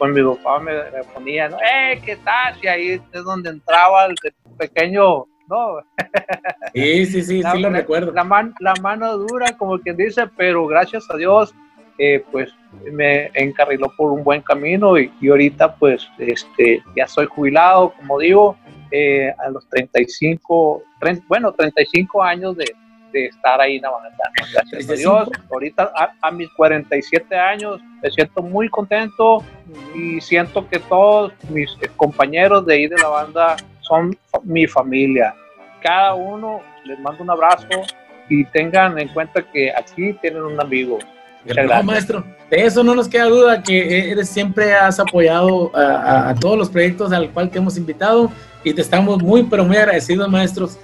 pues 0.00 0.14
mi 0.14 0.22
papá 0.22 0.58
me, 0.60 0.72
ponía, 1.12 1.48
¡eh, 1.48 2.00
qué 2.02 2.16
tal! 2.16 2.56
Y 2.62 2.66
ahí 2.66 3.00
es 3.12 3.22
donde 3.22 3.50
entraba 3.50 4.06
el, 4.06 4.14
pequeño, 4.56 5.26
¿no? 5.46 5.82
Sí, 6.72 7.04
sí, 7.04 7.22
sí, 7.22 7.42
sí 7.42 7.58
lo 7.58 7.68
recuerdo. 7.68 8.12
La, 8.12 8.24
la 8.60 8.74
mano 8.80 9.18
dura, 9.18 9.58
como 9.58 9.78
quien 9.78 9.96
dice, 9.96 10.26
pero 10.36 10.66
gracias 10.66 11.04
a 11.10 11.16
Dios, 11.16 11.54
eh, 11.98 12.24
pues 12.32 12.50
me 12.90 13.30
encarriló 13.34 13.92
por 13.94 14.12
un 14.12 14.24
buen 14.24 14.40
camino 14.40 14.96
y, 14.98 15.12
y, 15.20 15.28
ahorita 15.28 15.74
pues 15.76 16.08
este, 16.16 16.82
ya 16.96 17.06
soy 17.06 17.26
jubilado, 17.26 17.92
como 17.98 18.18
digo, 18.20 18.56
eh, 18.90 19.34
a 19.38 19.50
los 19.50 19.68
35, 19.68 20.82
bueno, 21.28 21.52
35 21.52 22.22
años 22.22 22.56
de, 22.56 22.64
de 23.12 23.26
estar 23.26 23.60
ahí 23.60 23.76
en 23.76 23.82
la 23.82 23.90
banda. 23.90 24.10
Gracias 24.52 24.90
a 24.90 24.92
Dios. 24.94 25.28
Ahorita 25.50 25.92
a, 26.20 26.30
mis 26.30 26.48
47 26.54 27.36
años 27.36 27.80
me 28.02 28.10
siento 28.10 28.42
muy 28.42 28.68
contento 28.68 29.44
y 29.94 30.20
siento 30.20 30.68
que 30.68 30.78
todos 30.78 31.32
mis 31.48 31.70
compañeros 31.96 32.66
de 32.66 32.74
ahí 32.74 32.86
de 32.86 32.96
la 32.96 33.08
banda 33.08 33.56
son 33.80 34.16
mi 34.44 34.66
familia. 34.66 35.34
Cada 35.82 36.14
uno 36.14 36.60
les 36.84 36.98
mando 37.00 37.22
un 37.22 37.30
abrazo 37.30 37.68
y 38.28 38.44
tengan 38.46 38.98
en 38.98 39.08
cuenta 39.08 39.42
que 39.42 39.72
aquí 39.72 40.12
tienen 40.20 40.42
un 40.42 40.60
amigo. 40.60 40.98
No, 41.44 41.82
maestro, 41.82 42.22
de 42.50 42.66
eso 42.66 42.84
no 42.84 42.94
nos 42.94 43.08
queda 43.08 43.24
duda 43.24 43.62
que 43.62 44.10
eres 44.10 44.28
siempre 44.28 44.74
has 44.74 45.00
apoyado 45.00 45.74
a, 45.74 46.28
a, 46.28 46.34
todos 46.34 46.58
los 46.58 46.68
proyectos 46.68 47.12
al 47.12 47.30
cual 47.30 47.48
te 47.48 47.56
hemos 47.56 47.78
invitado 47.78 48.30
y 48.62 48.74
te 48.74 48.82
estamos 48.82 49.22
muy, 49.22 49.44
pero 49.44 49.64
muy 49.64 49.76
agradecidos, 49.76 50.28
maestros. 50.28 50.78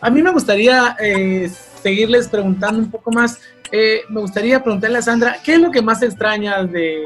A 0.00 0.10
mí 0.10 0.22
me 0.22 0.30
gustaría 0.30 0.96
eh, 1.00 1.50
seguirles 1.82 2.28
preguntando 2.28 2.80
un 2.80 2.90
poco 2.90 3.10
más. 3.10 3.38
Eh, 3.70 4.02
me 4.08 4.20
gustaría 4.20 4.62
preguntarle 4.62 4.98
a 4.98 5.02
Sandra, 5.02 5.36
¿qué 5.44 5.54
es 5.54 5.60
lo 5.60 5.70
que 5.70 5.82
más 5.82 6.02
extrañas 6.02 6.70
de, 6.72 7.02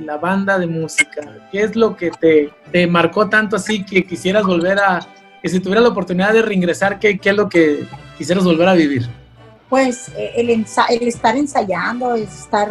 la 0.00 0.16
banda 0.16 0.58
de 0.58 0.66
música? 0.66 1.48
¿Qué 1.52 1.62
es 1.62 1.76
lo 1.76 1.96
que 1.96 2.10
te, 2.10 2.86
marcó 2.86 3.28
tanto 3.28 3.56
así 3.56 3.84
que 3.84 4.04
quisieras 4.04 4.44
volver 4.44 4.78
a, 4.78 5.00
que 5.42 5.48
si 5.48 5.60
tuviera 5.60 5.80
la 5.80 5.88
oportunidad 5.88 6.32
de 6.32 6.42
reingresar, 6.42 6.98
¿qué, 6.98 7.18
qué 7.18 7.30
es 7.30 7.36
lo 7.36 7.48
que 7.48 7.86
quisieras 8.18 8.44
volver 8.44 8.68
a 8.68 8.74
vivir? 8.74 9.08
Pues 9.68 10.08
eh, 10.16 10.32
el, 10.36 10.50
el 10.50 11.08
estar 11.08 11.36
ensayando, 11.36 12.14
el 12.14 12.22
estar 12.22 12.68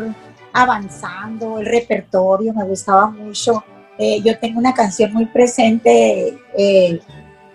avanzando, 0.53 1.59
el 1.59 1.65
repertorio 1.65 2.53
me 2.53 2.63
gustaba 2.63 3.09
mucho. 3.09 3.63
Eh, 3.97 4.21
yo 4.21 4.37
tengo 4.39 4.59
una 4.59 4.73
canción 4.73 5.13
muy 5.13 5.25
presente, 5.25 6.37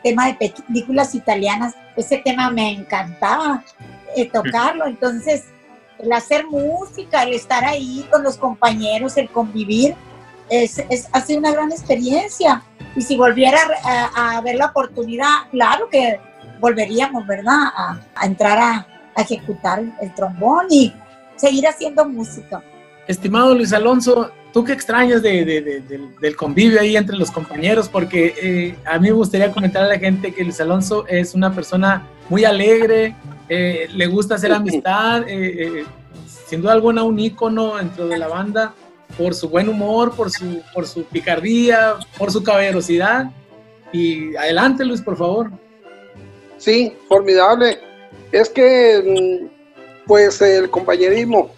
tema 0.02 0.26
de 0.26 0.52
películas 0.66 1.14
italianas, 1.14 1.75
ese 1.97 2.19
tema 2.19 2.50
me 2.50 2.73
encantaba 2.73 3.64
eh, 4.16 4.28
tocarlo, 4.28 4.87
entonces 4.87 5.45
el 5.99 6.12
hacer 6.12 6.47
música, 6.47 7.23
el 7.23 7.35
estar 7.35 7.64
ahí 7.64 8.07
con 8.11 8.23
los 8.23 8.37
compañeros, 8.37 9.16
el 9.16 9.28
convivir, 9.28 9.95
es, 10.49 10.78
es 10.88 11.09
ha 11.12 11.21
sido 11.21 11.40
una 11.40 11.52
gran 11.52 11.71
experiencia. 11.71 12.62
Y 12.97 13.02
si 13.02 13.16
volviera 13.16 13.59
a, 13.85 14.40
ver 14.40 14.57
la 14.57 14.66
oportunidad, 14.66 15.49
claro 15.50 15.88
que 15.88 16.19
volveríamos, 16.59 17.26
¿verdad? 17.26 17.69
A, 17.76 18.26
entrar 18.26 18.59
a, 18.59 18.87
a 19.14 19.23
ejecutar 19.23 19.83
el 20.00 20.14
trombón 20.14 20.66
y 20.71 20.92
seguir 21.37 21.69
haciendo 21.69 22.04
música. 22.09 22.62
Estimado 23.07 23.54
Luis 23.54 23.73
Alonso, 23.73 24.33
¿Tú 24.52 24.64
qué 24.64 24.73
extrañas 24.73 25.23
de, 25.23 25.83
del 26.21 26.37
convivio 26.37 26.80
ahí 26.80 26.97
entre 26.97 27.16
los 27.16 27.30
compañeros? 27.30 27.88
Porque 27.88 28.35
eh, 28.40 28.76
a 28.85 28.99
mí 28.99 29.09
me 29.09 29.14
gustaría 29.14 29.52
comentar 29.52 29.85
a 29.85 29.88
la 29.88 29.99
gente 29.99 30.33
que 30.33 30.42
Luis 30.42 30.61
Alonso 30.61 31.07
es 31.07 31.35
una 31.35 31.54
persona 31.54 32.07
muy 32.28 32.45
alegre, 32.45 33.14
eh, 33.49 33.88
le 33.95 34.07
gusta 34.07 34.35
hacer 34.35 34.52
amistad, 34.52 35.23
eh, 35.28 35.85
sin 36.47 36.62
duda 36.62 36.73
alguna 36.73 37.04
un 37.04 37.19
ícono 37.19 37.76
dentro 37.76 38.09
de 38.09 38.19
la 38.19 38.26
banda 38.26 38.75
por 39.16 39.35
su 39.35 39.49
buen 39.49 39.69
humor, 39.69 40.14
por 40.14 40.30
su, 40.30 40.62
por 40.75 40.87
su 40.87 41.04
picardía, 41.04 41.95
por 42.19 42.30
su 42.33 42.42
caballerosidad. 42.42 43.30
Y 43.92 44.35
adelante 44.37 44.85
Luis, 44.85 45.00
por 45.00 45.16
favor. 45.16 45.50
Sí, 46.59 46.92
formidable. 47.09 47.78
Es 48.33 48.49
que, 48.49 49.02
mm, 49.42 50.07
pues, 50.07 50.40
el 50.42 50.71
compañerismo 50.71 51.50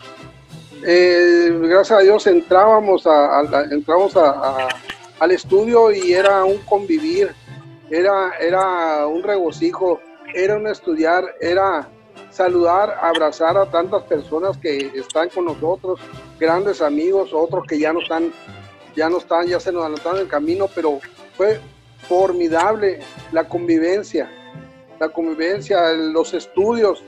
eh, 0.84 1.58
gracias 1.62 1.98
a 1.98 2.02
Dios 2.02 2.26
entrábamos, 2.26 3.06
a, 3.06 3.42
entramos 3.70 4.14
al 4.16 5.30
estudio 5.30 5.90
y 5.92 6.12
era 6.12 6.44
un 6.44 6.58
convivir, 6.58 7.32
era, 7.90 8.32
era 8.40 9.06
un 9.06 9.22
regocijo, 9.22 10.00
era 10.34 10.56
un 10.56 10.66
estudiar, 10.66 11.24
era 11.40 11.88
saludar, 12.30 12.98
abrazar 13.00 13.56
a 13.56 13.70
tantas 13.70 14.02
personas 14.04 14.56
que 14.58 14.90
están 14.94 15.28
con 15.28 15.44
nosotros, 15.44 16.00
grandes 16.40 16.80
amigos, 16.80 17.30
otros 17.32 17.64
que 17.66 17.78
ya 17.78 17.92
no 17.92 18.00
están, 18.00 18.32
ya 18.96 19.08
no 19.08 19.18
están, 19.18 19.46
ya 19.46 19.60
se 19.60 19.72
nos 19.72 19.84
anotaron 19.84 20.20
el 20.20 20.28
camino, 20.28 20.68
pero 20.74 20.98
fue 21.36 21.60
formidable 22.08 23.00
la 23.32 23.48
convivencia, 23.48 24.30
la 24.98 25.08
convivencia, 25.10 25.92
los 25.92 26.34
estudios, 26.34 27.04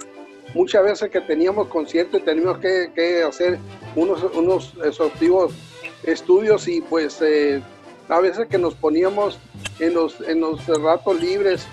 muchas 0.54 0.84
veces 0.84 1.10
que 1.10 1.20
teníamos 1.20 1.68
conciertos 1.68 2.20
y 2.20 2.24
teníamos 2.24 2.58
que, 2.58 3.22
hacer 3.26 3.58
unos, 3.94 4.22
unos 4.34 4.74
exhaustivos 4.84 5.52
estudios 6.04 6.68
y 6.68 6.80
pues 6.80 7.20
eh, 7.22 7.62
a 8.08 8.20
veces 8.20 8.46
que 8.48 8.58
nos 8.58 8.74
poníamos 8.74 9.38
en 9.78 9.94
los, 9.94 10.20
en 10.20 10.40
los 10.40 10.66
ratos 10.66 11.20
libres 11.20 11.66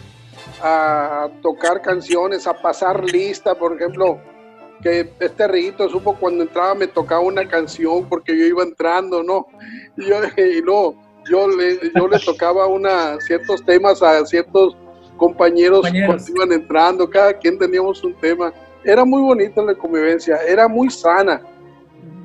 a 0.61 1.29
tocar 1.41 1.81
canciones, 1.81 2.47
a 2.47 2.53
pasar 2.53 3.03
lista, 3.03 3.55
por 3.55 3.75
ejemplo, 3.75 4.19
que 4.81 5.13
este 5.19 5.47
riguito 5.47 5.87
supo 5.89 6.15
cuando 6.15 6.43
entraba 6.43 6.73
me 6.73 6.87
tocaba 6.87 7.21
una 7.21 7.47
canción 7.47 8.07
porque 8.09 8.37
yo 8.37 8.45
iba 8.45 8.63
entrando, 8.63 9.21
¿no? 9.21 9.47
Y 9.97 10.05
yo 10.05 10.17
y 10.37 10.61
no, 10.61 10.95
yo 11.29 11.47
le, 11.47 11.79
yo 11.95 12.07
le 12.07 12.19
tocaba 12.19 12.67
una, 12.67 13.19
ciertos 13.21 13.63
temas 13.63 14.01
a 14.01 14.25
ciertos 14.25 14.75
compañeros, 15.17 15.81
compañeros. 15.81 16.07
cuando 16.07 16.31
iban 16.31 16.51
entrando, 16.53 17.09
cada 17.09 17.33
quien 17.33 17.59
teníamos 17.59 18.03
un 18.03 18.13
tema 18.15 18.51
era 18.83 19.05
muy 19.05 19.21
bonita 19.21 19.61
la 19.61 19.75
convivencia, 19.75 20.37
era 20.47 20.67
muy 20.67 20.89
sana, 20.89 21.41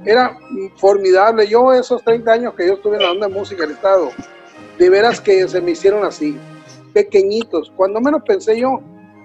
era 0.04 0.36
formidable. 0.76 1.46
Yo 1.46 1.72
esos 1.72 2.02
30 2.02 2.32
años 2.32 2.54
que 2.54 2.66
yo 2.66 2.74
estuve 2.74 2.96
en 2.96 3.02
la 3.02 3.08
banda 3.08 3.28
de 3.28 3.34
música 3.34 3.62
del 3.62 3.72
Estado, 3.72 4.10
de 4.78 4.90
veras 4.90 5.20
que 5.20 5.46
se 5.48 5.60
me 5.60 5.72
hicieron 5.72 6.04
así, 6.04 6.38
pequeñitos. 6.92 7.72
Cuando 7.76 8.00
menos 8.00 8.22
pensé 8.26 8.58
yo, 8.58 8.80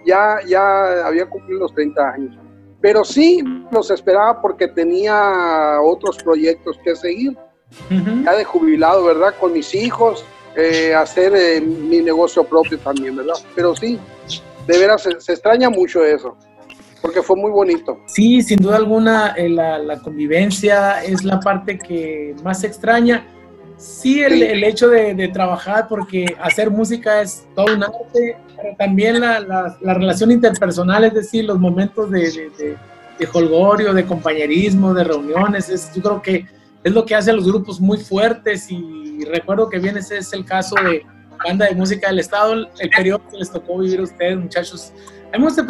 ya, 0.06 0.40
ya 0.46 1.06
había 1.06 1.30
cumplido 1.30 1.62
los 1.62 1.74
30 1.74 2.10
años. 2.10 2.38
Pero 2.82 3.04
sí 3.04 3.44
los 3.72 3.92
esperaba 3.92 4.42
porque 4.42 4.68
tenía 4.68 5.80
otros 5.82 6.18
proyectos 6.18 6.80
que 6.84 6.96
seguir. 6.96 7.38
Ya 8.26 8.34
de 8.34 8.44
jubilado, 8.44 9.06
¿verdad? 9.06 9.34
Con 9.40 9.54
mis 9.54 9.74
hijos, 9.74 10.26
eh, 10.58 10.94
hacer 10.94 11.34
eh, 11.34 11.62
mi 11.62 12.02
negocio 12.02 12.44
propio 12.44 12.78
también, 12.80 13.16
¿verdad? 13.16 13.36
Pero 13.56 13.74
sí, 13.78 13.98
de 14.68 14.78
veras 14.78 15.04
se 15.04 15.32
extraña 15.32 15.70
mucho 15.70 16.04
eso 16.04 16.36
porque 17.02 17.22
fue 17.22 17.36
muy 17.36 17.52
bonito. 17.52 18.00
Sí, 18.06 18.42
sin 18.42 18.60
duda 18.60 18.78
alguna, 18.78 19.34
eh, 19.38 19.50
la, 19.50 20.00
convivencia 20.02 21.04
es 21.04 21.24
la 21.24 21.40
parte 21.40 21.78
que 21.78 22.36
más 22.44 22.64
extraña. 22.64 23.26
Sí, 23.78 24.22
el, 24.22 24.64
hecho 24.64 24.90
de, 24.90 25.28
trabajar, 25.30 25.88
porque 25.88 26.26
hacer 26.40 26.70
música 26.70 27.22
es 27.22 27.48
todo 27.56 27.74
un 27.74 27.84
arte, 27.84 28.38
pero 28.56 28.76
también 28.78 29.20
la, 29.20 29.40
la, 29.40 29.94
relación 29.96 30.30
interpersonal, 30.30 31.04
es 31.06 31.14
decir, 31.16 31.46
los 31.46 31.58
momentos 31.58 32.12
de, 32.12 32.20
de, 32.20 32.78
de, 33.18 33.28
holgorio, 33.34 33.92
de 33.92 34.06
compañerismo, 34.06 34.94
de 34.94 35.04
reuniones, 35.04 35.70
es, 35.70 35.92
yo 35.96 36.02
creo 36.04 36.22
que 36.22 36.46
es 36.84 36.94
lo 36.94 37.06
que 37.06 37.16
hace 37.16 37.32
a 37.32 37.34
los 37.34 37.46
grupos 37.46 37.82
muy 37.82 37.98
fuertes 37.98 38.70
y 38.70 39.24
recuerdo 39.26 39.68
que 39.68 39.80
bien 39.80 39.98
ese 39.98 40.18
es 40.18 40.32
el 40.34 40.46
caso 40.46 40.76
de, 40.84 41.04
banda 41.44 41.66
de 41.66 41.76
música 41.76 42.08
del 42.08 42.20
Estado, 42.20 42.54
el 42.54 42.90
periodo 42.90 43.28
que 43.30 43.38
les 43.38 43.52
tocó 43.52 43.80
vivir 43.80 44.00
a 44.00 44.04
ustedes, 44.04 44.38
muchachos. 44.38 44.94
Hemos 45.34 45.56
de 45.56 45.64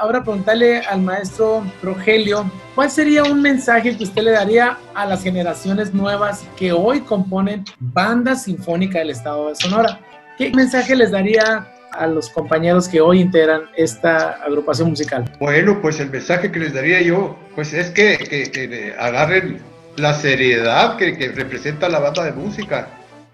ahora 0.00 0.22
preguntarle 0.22 0.78
al 0.80 1.02
maestro 1.02 1.62
Rogelio, 1.82 2.50
¿cuál 2.74 2.90
sería 2.90 3.22
un 3.22 3.42
mensaje 3.42 3.94
que 3.94 4.04
usted 4.04 4.22
le 4.22 4.30
daría 4.30 4.78
a 4.94 5.04
las 5.04 5.22
generaciones 5.22 5.92
nuevas 5.92 6.46
que 6.56 6.72
hoy 6.72 7.00
componen 7.00 7.64
banda 7.78 8.34
sinfónica 8.34 9.00
del 9.00 9.10
Estado 9.10 9.50
de 9.50 9.56
Sonora? 9.56 10.00
¿Qué 10.38 10.50
mensaje 10.50 10.96
les 10.96 11.10
daría 11.10 11.68
a 11.92 12.06
los 12.06 12.30
compañeros 12.30 12.88
que 12.88 13.02
hoy 13.02 13.20
integran 13.20 13.64
esta 13.76 14.30
agrupación 14.42 14.88
musical? 14.88 15.30
Bueno, 15.38 15.80
pues 15.82 16.00
el 16.00 16.10
mensaje 16.10 16.50
que 16.50 16.60
les 16.60 16.72
daría 16.72 17.02
yo, 17.02 17.36
pues 17.54 17.74
es 17.74 17.90
que, 17.90 18.16
que, 18.16 18.94
agarren 18.98 19.60
la 19.96 20.14
seriedad 20.14 20.96
que, 20.96 21.18
que, 21.18 21.28
representa 21.28 21.90
la 21.90 21.98
banda 21.98 22.24
de 22.24 22.32
música. 22.32 22.88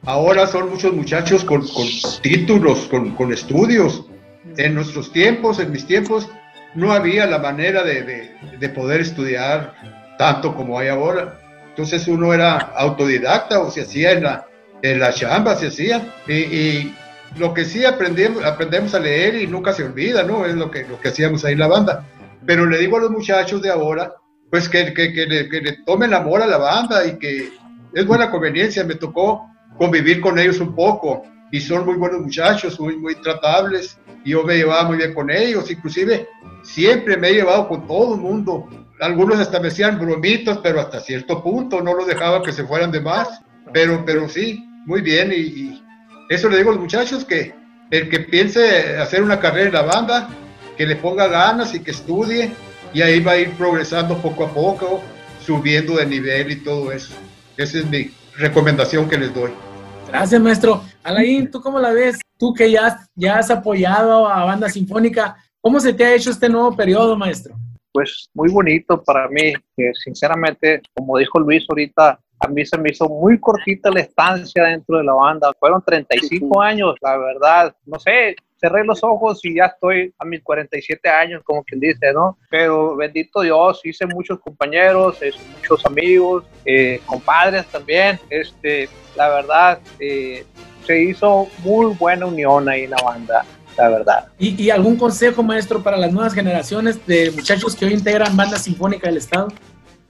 Ahora 0.07 0.47
son 0.49 0.71
muchos 0.71 0.93
muchachos 0.93 1.45
con, 1.45 1.67
con 1.69 1.87
títulos, 2.21 2.81
con, 2.91 3.15
con, 3.15 3.33
estudios. 3.33 4.10
En 4.57 4.75
nuestros 4.75 5.13
tiempos, 5.13 5.59
en 5.59 5.71
mis 5.71 5.87
tiempos, 5.87 6.29
no 6.75 6.93
había 6.93 7.27
la 7.27 7.39
manera 7.39 7.83
de, 7.83 8.03
de, 8.03 8.31
de 8.59 8.69
poder 8.69 9.01
estudiar 9.01 9.75
tanto 10.19 10.55
como 10.55 10.79
hay 10.79 10.89
ahora. 10.89 11.41
Entonces 11.69 12.07
uno 12.09 12.33
era 12.35 12.57
autodidacta 12.59 13.61
o 13.61 13.71
se 13.71 13.83
hacía 13.83 14.13
en 14.13 14.25
la, 14.25 14.47
en 14.83 15.01
la 15.01 15.13
chamba, 15.13 15.57
se 15.57 15.69
hacía. 15.69 16.15
Y, 16.27 16.35
y 16.35 16.95
lo 17.37 17.55
que 17.55 17.65
sí 17.65 17.85
aprendemos, 17.85 18.45
aprendemos 18.45 18.95
a 18.95 19.01
leer 19.01 19.37
y 19.37 19.47
nunca 19.47 19.73
se 19.73 19.85
olvida, 19.85 20.23
¿no? 20.23 20.45
Es 20.47 20.55
lo 20.55 20.71
que, 20.71 20.85
lo 20.85 21.01
que 21.01 21.09
hacíamos 21.09 21.45
ahí 21.45 21.53
en 21.53 21.61
la 21.61 21.69
banda. 21.69 22.07
Pero 22.47 22.67
le 22.67 22.79
digo 22.79 22.97
a 22.97 23.01
los 23.01 23.11
muchachos 23.11 23.63
de 23.63 23.71
ahora, 23.71 24.13
pues 24.51 24.69
que, 24.69 24.93
que, 24.93 25.13
que, 25.13 25.27
le, 25.27 25.49
que 25.49 25.61
le 25.61 25.73
tomen 25.85 26.13
amor 26.13 26.43
a 26.43 26.47
la 26.47 26.59
banda 26.59 27.07
y 27.07 27.19
que 27.19 27.51
es 27.95 28.07
buena 28.07 28.31
conveniencia. 28.31 28.85
Me 28.85 28.97
tocó 28.97 29.47
convivir 29.79 30.21
con 30.21 30.39
ellos 30.39 30.61
un 30.61 30.75
poco 30.75 31.23
y 31.53 31.61
son 31.61 31.85
muy 31.85 31.97
buenos 31.97 32.21
muchachos, 32.21 32.79
muy, 32.81 32.97
muy 32.97 33.15
tratables. 33.17 33.99
Y 34.25 34.31
yo 34.31 34.45
me 34.45 34.57
llevaba 34.57 34.85
muy 34.85 34.99
bien 34.99 35.15
con 35.15 35.31
ellos, 35.31 35.71
inclusive 35.71 36.29
siempre 36.63 37.17
me 37.17 37.29
he 37.29 37.35
llevado 37.35 37.69
con 37.69 37.87
todo 37.87 38.15
el 38.15 38.21
mundo. 38.21 38.69
Algunos 39.01 39.39
hasta 39.39 39.61
me 39.61 39.69
hacían 39.69 39.99
bromitas, 39.99 40.59
pero 40.59 40.81
hasta 40.81 41.01
cierto 41.01 41.43
punto 41.43 41.81
no 41.81 41.95
los 41.95 42.07
dejaba 42.07 42.43
que 42.43 42.53
se 42.53 42.65
fueran 42.65 42.91
de 42.91 43.01
más. 43.01 43.41
Pero, 43.73 44.05
pero 44.05 44.29
sí, 44.29 44.63
muy 44.87 45.01
bien 45.01 45.33
y 45.33 45.83
eso 46.31 46.49
le 46.49 46.59
digo 46.59 46.71
a 46.71 46.75
los 46.75 46.83
muchachos 46.83 47.25
que 47.25 47.53
el 47.91 48.09
que 48.09 48.21
piense 48.21 48.97
hacer 48.99 49.23
una 49.23 49.41
carrera 49.41 49.67
en 49.67 49.75
la 49.75 49.83
banda, 49.83 50.29
que 50.77 50.87
le 50.87 50.95
ponga 50.97 51.27
ganas 51.27 51.75
y 51.75 51.81
que 51.81 51.91
estudie 51.91 52.53
y 52.95 53.03
ahí 53.03 53.21
va 53.21 53.33
a 53.33 53.39
ir 53.39 53.51
progresando 53.53 54.17
poco 54.19 54.45
a 54.45 54.55
poco, 54.55 55.03
subiendo 55.45 55.97
de 55.97 56.07
nivel 56.07 56.53
y 56.53 56.57
todo 56.57 56.93
eso. 56.93 57.15
Esa 57.57 57.79
es 57.79 57.87
mi 57.87 58.13
recomendación 58.37 59.09
que 59.09 59.19
les 59.19 59.35
doy. 59.35 59.51
Gracias, 60.09 60.41
maestro. 60.41 60.85
Alain, 61.03 61.51
¿tú 61.51 61.61
cómo 61.61 61.81
la 61.81 61.93
ves? 61.93 62.19
Tú 62.41 62.55
que 62.55 62.71
ya, 62.71 62.99
ya 63.15 63.39
has 63.39 63.51
apoyado 63.51 64.27
a 64.27 64.45
Banda 64.47 64.71
Sinfónica, 64.71 65.37
¿cómo 65.61 65.79
se 65.79 65.93
te 65.93 66.07
ha 66.07 66.15
hecho 66.15 66.31
este 66.31 66.49
nuevo 66.49 66.75
periodo, 66.75 67.15
maestro? 67.15 67.55
Pues 67.93 68.31
muy 68.33 68.51
bonito 68.51 69.03
para 69.05 69.29
mí. 69.29 69.53
sinceramente, 70.03 70.81
como 70.95 71.19
dijo 71.19 71.39
Luis 71.39 71.67
ahorita, 71.69 72.19
a 72.39 72.49
mí 72.49 72.65
se 72.65 72.79
me 72.79 72.89
hizo 72.93 73.07
muy 73.11 73.39
cortita 73.39 73.91
la 73.91 74.01
estancia 74.01 74.65
dentro 74.65 74.97
de 74.97 75.05
la 75.05 75.13
banda. 75.13 75.53
Fueron 75.61 75.83
35 75.85 76.63
años, 76.63 76.95
la 77.03 77.19
verdad. 77.19 77.77
No 77.85 78.01
sé, 78.01 78.35
cerré 78.57 78.87
los 78.87 79.05
ojos 79.05 79.45
y 79.45 79.57
ya 79.57 79.67
estoy 79.67 80.15
a 80.19 80.25
mis 80.25 80.43
47 80.43 81.11
años, 81.11 81.43
como 81.45 81.63
quien 81.63 81.81
dice, 81.81 82.11
¿no? 82.15 82.39
Pero 82.49 82.97
bendito 82.97 83.43
Dios, 83.43 83.83
hice 83.85 84.07
muchos 84.07 84.41
compañeros, 84.41 85.17
hice 85.17 85.39
muchos 85.59 85.85
amigos, 85.85 86.45
eh, 86.65 87.03
compadres 87.05 87.67
también. 87.67 88.19
Este, 88.31 88.89
la 89.15 89.29
verdad, 89.29 89.79
eh, 89.99 90.47
se 90.87 91.03
hizo 91.03 91.49
muy 91.63 91.95
buena 91.95 92.27
unión 92.27 92.69
ahí 92.69 92.85
en 92.85 92.91
la 92.91 93.03
banda. 93.05 93.45
La 93.77 93.89
verdad. 93.89 94.29
¿Y, 94.39 94.63
¿Y 94.63 94.71
algún 94.71 94.97
consejo, 94.97 95.43
maestro, 95.43 95.83
para 95.83 95.97
las 95.97 96.13
nuevas 96.13 96.35
generaciones 96.35 97.07
de 97.07 97.31
muchachos 97.31 97.75
que 97.75 97.87
hoy 97.87 97.95
integran 97.95 98.37
banda 98.37 98.59
sinfónica 98.59 99.09
del 99.09 99.17
Estado? 99.17 99.49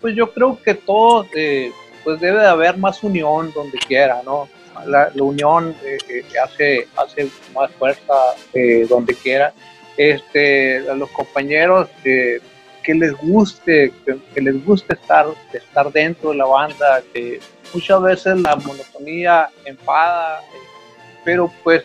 Pues 0.01 0.17
yo 0.17 0.33
creo 0.33 0.59
que 0.61 0.75
todos 0.75 1.27
eh, 1.37 1.71
pues 2.03 2.21
debe 2.21 2.41
de 2.41 2.47
haber 2.47 2.77
más 2.79 3.03
unión 3.03 3.53
donde 3.55 3.79
quiera, 3.79 4.23
¿no? 4.25 4.49
La, 4.87 5.11
unión 5.21 5.75
eh, 5.85 5.99
eh, 6.09 6.25
hace, 6.43 6.89
hace 6.97 7.29
más 7.55 7.71
fuerza 7.73 8.15
eh, 8.55 8.87
donde 8.89 9.15
quiera. 9.15 9.53
Este, 9.97 10.89
a 10.89 10.95
los 10.95 11.11
compañeros 11.11 11.89
que 12.83 12.95
les 12.95 13.13
guste, 13.13 13.93
que, 14.05 14.41
les 14.41 14.65
guste 14.65 14.95
estar, 14.95 15.27
estar 15.53 15.93
dentro 15.93 16.31
de 16.31 16.37
la 16.37 16.47
banda, 16.47 17.03
que 17.13 17.41
muchas 17.75 18.03
veces 18.03 18.41
la 18.41 18.57
monotonía 18.57 19.49
enfada, 19.65 20.41
pero 21.25 21.53
pues 21.63 21.85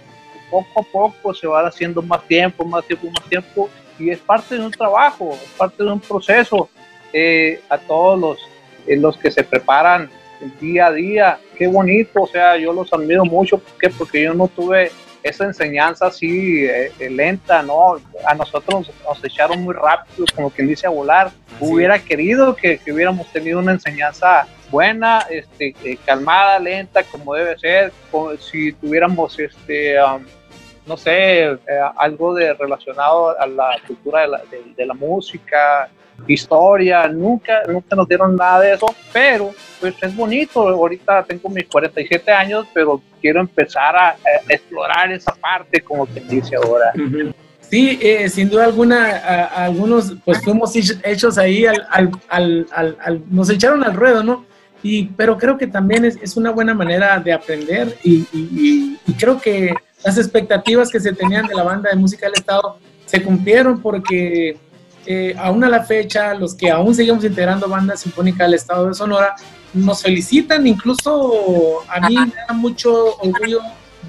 poco 0.50 0.80
a 0.80 0.84
poco 0.84 1.34
se 1.34 1.48
va 1.48 1.67
haciendo 1.67 2.02
más 2.02 2.26
tiempo, 2.28 2.63
más 2.65 2.86
tiempo, 2.86 3.08
más 3.08 3.30
tiempo, 3.30 3.69
y 3.98 4.10
es 4.10 4.19
parte 4.19 4.56
de 4.56 4.65
un 4.65 4.72
trabajo, 4.72 5.32
es 5.34 5.50
parte 5.58 5.84
de 5.84 5.91
un 5.91 6.00
proceso. 6.00 6.69
a 7.69 7.78
todos 7.78 8.19
los 8.19 8.39
los 8.88 9.17
que 9.17 9.32
se 9.32 9.43
preparan 9.43 10.10
día 10.60 10.88
a 10.88 10.91
día. 10.91 11.39
Qué 11.58 11.67
bonito, 11.67 12.24
o 12.24 12.28
sea, 12.28 12.58
yo 12.58 12.74
los 12.74 12.91
admiro 12.93 13.26
mucho 13.26 13.58
porque, 13.58 13.89
porque 13.89 14.24
yo 14.24 14.34
no 14.34 14.48
tuve 14.48 14.91
esa 15.26 15.46
enseñanza 15.46 16.06
así 16.06 16.66
eh, 16.66 16.92
eh, 17.00 17.10
lenta, 17.10 17.64
¿no? 17.64 17.96
A 18.28 18.36
nosotros 18.36 18.92
nos 19.04 19.24
echaron 19.24 19.64
muy 19.64 19.74
rápido, 19.74 20.24
como 20.36 20.52
quien 20.52 20.68
dice, 20.68 20.86
a 20.86 20.92
volar. 20.92 21.32
Hubiera 21.60 21.98
querido 21.98 22.56
que, 22.56 22.80
hubiéramos 22.88 23.32
tenido 23.34 23.58
una 23.58 23.72
enseñanza 23.72 24.48
buena, 24.70 25.26
este, 25.32 25.76
eh, 25.84 25.98
calmada, 26.06 26.60
lenta, 26.60 27.02
como 27.04 27.34
debe 27.34 27.58
ser, 27.58 27.92
si 28.40 28.72
tuviéramos, 28.74 29.40
este, 29.40 30.00
um, 30.00 30.24
no 30.86 30.98
sé, 30.98 31.58
algo 31.98 32.34
de 32.34 32.54
relacionado 32.54 33.39
a 33.39 33.48
la 33.48 33.78
cultura 33.88 34.21
de 34.21 34.28
la, 34.28 34.41
de 34.78 34.86
música, 34.93 35.89
historia, 36.28 37.08
nunca, 37.08 37.63
nunca 37.67 37.95
nos 37.95 38.08
dieron 38.08 38.36
nada 38.36 38.62
de 38.62 38.74
eso, 38.74 38.88
pero 39.12 39.52
pues 39.80 39.95
es 40.02 40.15
bonito, 40.15 40.67
ahorita 40.67 41.24
tengo 41.24 41.50
mis 41.50 41.67
47 41.67 42.32
años, 42.32 42.65
pero 42.74 43.02
quiero 43.21 43.41
empezar 43.41 43.95
a, 43.95 44.15
explorar 44.48 45.12
esa 45.12 45.34
parte, 45.36 45.82
como 45.82 46.08
te 46.08 46.21
dice 46.21 46.56
ahora. 46.56 46.93
Sí, 47.69 48.00
eh, 48.02 48.30
sin 48.30 48.50
duda 48.50 48.65
alguna, 48.65 49.48
algunos 49.48 50.13
pues 50.24 50.43
fuimos 50.43 50.76
hechos 50.76 51.38
ahí, 51.38 51.65
al, 51.65 52.12
al, 52.30 52.67
al, 52.71 53.24
nos 53.30 53.50
echaron 53.50 53.84
al 53.84 53.93
ruedo, 53.93 54.24
¿no? 54.24 54.45
Y, 54.84 55.06
pero 55.08 55.38
creo 55.38 55.58
que 55.58 55.65
también 55.65 56.06
es, 56.06 56.15
es 56.21 56.38
una 56.38 56.52
buena 56.52 56.76
manera 56.76 57.19
de 57.19 57.34
aprender 57.34 57.98
y, 58.04 58.98
creo 59.17 59.39
que 59.39 59.74
las 60.06 60.18
expectativas 60.20 60.89
que 60.89 61.00
se 61.00 61.12
tenían 61.12 61.48
de 61.48 61.56
la 61.56 61.63
banda 61.63 61.89
de 61.89 61.96
música 61.96 62.28
del 62.28 62.36
Estado 62.36 62.78
se 63.06 63.24
cumplieron 63.24 63.82
porque 63.82 64.58
eh, 65.08 65.36
aún 65.38 65.63
a 65.63 65.70
la 65.70 65.84
fecha, 65.84 66.36
los 66.36 66.54
que 66.54 66.70
aún 66.70 66.94
seguimos 66.94 67.24
integrando 67.26 67.68
banda 67.68 67.98
sinfónica 67.98 68.44
del 68.44 68.54
Estado 68.54 68.88
de 68.88 68.94
Sonora, 68.94 69.36
nos 69.74 70.04
felicitan, 70.04 70.65
incluso 70.68 71.84
a 71.89 72.08
mí 72.08 72.15
me 72.15 72.34
da 72.48 72.54
mucho 72.54 73.18
orgullo 73.18 73.62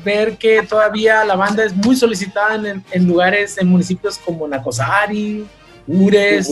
ver 0.04 0.36
que 0.36 0.62
todavía 0.62 1.24
la 1.24 1.34
banda 1.34 1.64
es 1.64 1.74
muy 1.74 1.96
solicitada 1.96 2.60
en, 2.92 3.08
lugares, 3.08 3.56
en 3.58 3.68
municipios 3.68 4.18
como 4.18 4.46
Nacosari, 4.46 5.46
Ures, 5.86 6.50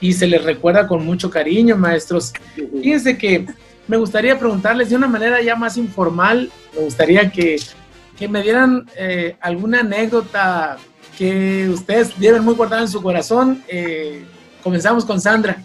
y 0.00 0.12
se 0.12 0.26
les 0.26 0.44
recuerda 0.44 0.86
con 0.86 1.04
mucho 1.04 1.30
cariño, 1.30 1.76
maestros. 1.76 2.32
Fíjense 2.54 3.16
que 3.16 3.46
me 3.88 3.96
gustaría 3.96 4.38
preguntarles 4.38 4.90
de 4.90 4.96
una 4.96 5.08
manera 5.08 5.40
ya 5.40 5.56
más 5.56 5.76
informal, 5.76 6.50
me 6.74 6.84
gustaría 6.84 7.30
que, 7.30 7.56
que 8.22 8.28
me 8.28 8.40
dieran 8.40 8.88
eh, 8.96 9.36
alguna 9.40 9.80
anécdota 9.80 10.76
que 11.18 11.68
ustedes 11.68 12.16
lleven 12.18 12.44
muy 12.44 12.54
guardada 12.54 12.82
en 12.82 12.88
su 12.88 13.02
corazón. 13.02 13.64
Eh, 13.66 14.24
comenzamos 14.62 15.04
con 15.04 15.20
Sandra. 15.20 15.60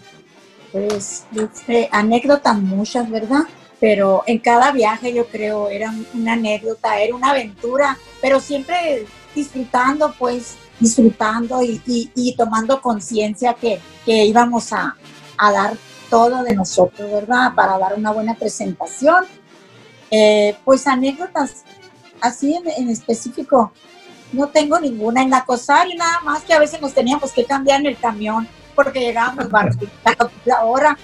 Pues, 0.72 1.24
este, 1.36 1.88
anécdotas 1.92 2.58
muchas, 2.58 3.08
¿verdad? 3.08 3.42
Pero 3.78 4.24
en 4.26 4.40
cada 4.40 4.72
viaje 4.72 5.14
yo 5.14 5.26
creo 5.28 5.68
era 5.68 5.94
una 6.14 6.32
anécdota, 6.32 7.00
era 7.00 7.14
una 7.14 7.30
aventura, 7.30 7.96
pero 8.20 8.40
siempre 8.40 9.06
disfrutando, 9.36 10.12
pues, 10.18 10.56
disfrutando 10.80 11.62
y, 11.62 11.80
y, 11.86 12.34
tomando 12.34 12.80
conciencia 12.80 13.54
que, 13.54 13.78
que, 14.04 14.24
íbamos 14.24 14.72
a, 14.72 14.96
a, 15.36 15.52
dar 15.52 15.76
todo 16.10 16.42
de 16.42 16.56
nosotros, 16.56 17.08
¿verdad? 17.08 17.54
Para 17.54 17.78
dar 17.78 17.94
una 17.96 18.10
buena 18.10 18.34
presentación. 18.34 19.26
Eh, 20.10 20.56
pues 20.64 20.86
anécdotas 20.86 21.64
así 22.20 22.54
en, 22.54 22.68
en 22.68 22.90
específico, 22.90 23.72
no 24.32 24.48
tengo 24.48 24.78
ninguna 24.78 25.22
en 25.22 25.30
la 25.30 25.44
COSAR 25.44 25.88
y 25.88 25.96
nada 25.96 26.20
más 26.20 26.42
que 26.42 26.52
a 26.54 26.58
veces 26.58 26.80
nos 26.80 26.94
teníamos 26.94 27.32
que 27.32 27.44
cambiar 27.44 27.80
en 27.80 27.86
el 27.86 27.98
camión 27.98 28.48
porque 28.74 29.00
llegábamos 29.00 29.46
la 30.44 30.64
hora, 30.64 30.98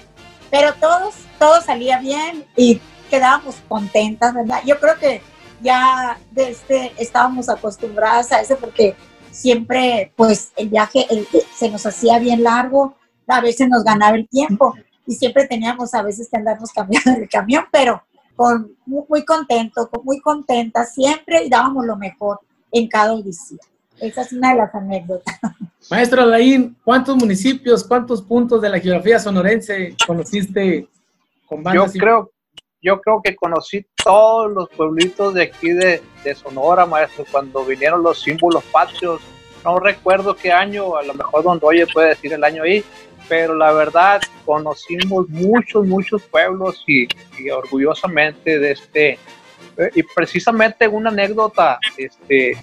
pero 0.49 0.73
todos, 0.75 1.15
todo 1.39 1.61
salía 1.61 1.99
bien 1.99 2.45
y 2.55 2.79
quedábamos 3.09 3.55
contentas, 3.67 4.33
¿verdad? 4.33 4.61
Yo 4.65 4.79
creo 4.79 4.97
que 4.97 5.21
ya 5.61 6.17
desde 6.31 6.93
estábamos 6.97 7.49
acostumbradas 7.49 8.31
a 8.31 8.41
eso 8.41 8.57
porque 8.57 8.95
siempre 9.31 10.11
pues 10.15 10.51
el 10.55 10.69
viaje 10.69 11.07
se 11.55 11.69
nos 11.69 11.85
hacía 11.85 12.19
bien 12.19 12.43
largo, 12.43 12.95
a 13.27 13.41
veces 13.41 13.67
nos 13.67 13.83
ganaba 13.83 14.15
el 14.15 14.27
tiempo 14.27 14.75
y 15.07 15.15
siempre 15.15 15.47
teníamos 15.47 15.93
a 15.93 16.01
veces 16.01 16.29
que 16.29 16.37
andarnos 16.37 16.71
cambiando 16.71 17.11
el 17.11 17.29
camión, 17.29 17.65
pero 17.71 18.03
con, 18.35 18.75
muy, 18.85 19.23
contento, 19.23 19.89
muy 20.03 20.19
contenta 20.19 20.85
siempre 20.85 21.43
y 21.45 21.49
dábamos 21.49 21.85
lo 21.85 21.95
mejor 21.95 22.39
en 22.71 22.87
cada 22.87 23.11
audición. 23.11 23.59
Esa 23.99 24.21
es 24.21 24.33
una 24.33 24.51
de 24.51 24.57
las 24.57 24.75
anécdotas. 24.75 25.39
Maestro 25.89 26.23
Alain, 26.23 26.75
¿cuántos 26.83 27.15
municipios, 27.15 27.83
cuántos 27.83 28.21
puntos 28.21 28.61
de 28.61 28.69
la 28.69 28.79
geografía 28.79 29.19
sonorense 29.19 29.95
conociste 30.05 30.87
con 31.45 31.63
bandas? 31.63 31.93
Yo 31.93 31.99
creo, 31.99 32.31
yo 32.81 33.01
creo 33.01 33.21
que 33.23 33.35
conocí 33.35 33.85
todos 34.03 34.51
los 34.51 34.69
pueblitos 34.69 35.33
de 35.33 35.43
aquí 35.43 35.69
de, 35.69 36.01
de 36.23 36.35
Sonora, 36.35 36.85
maestro, 36.85 37.23
cuando 37.31 37.63
vinieron 37.63 38.03
los 38.03 38.21
símbolos 38.21 38.63
patrios. 38.65 39.21
No 39.63 39.79
recuerdo 39.79 40.35
qué 40.35 40.51
año, 40.51 40.95
a 40.95 41.03
lo 41.03 41.13
mejor 41.13 41.43
Don 41.43 41.59
Roger 41.59 41.87
puede 41.91 42.09
decir 42.09 42.33
el 42.33 42.43
año 42.43 42.63
ahí, 42.63 42.83
pero 43.27 43.55
la 43.55 43.71
verdad 43.71 44.21
conocimos 44.45 45.27
muchos, 45.29 45.85
muchos 45.85 46.21
pueblos 46.23 46.83
y, 46.87 47.07
orgullosamente 47.49 48.59
de 48.59 48.71
este, 48.71 49.19
y 49.93 50.03
precisamente 50.03 50.87
una 50.87 51.09
anécdota, 51.09 51.79
este, 51.97 52.57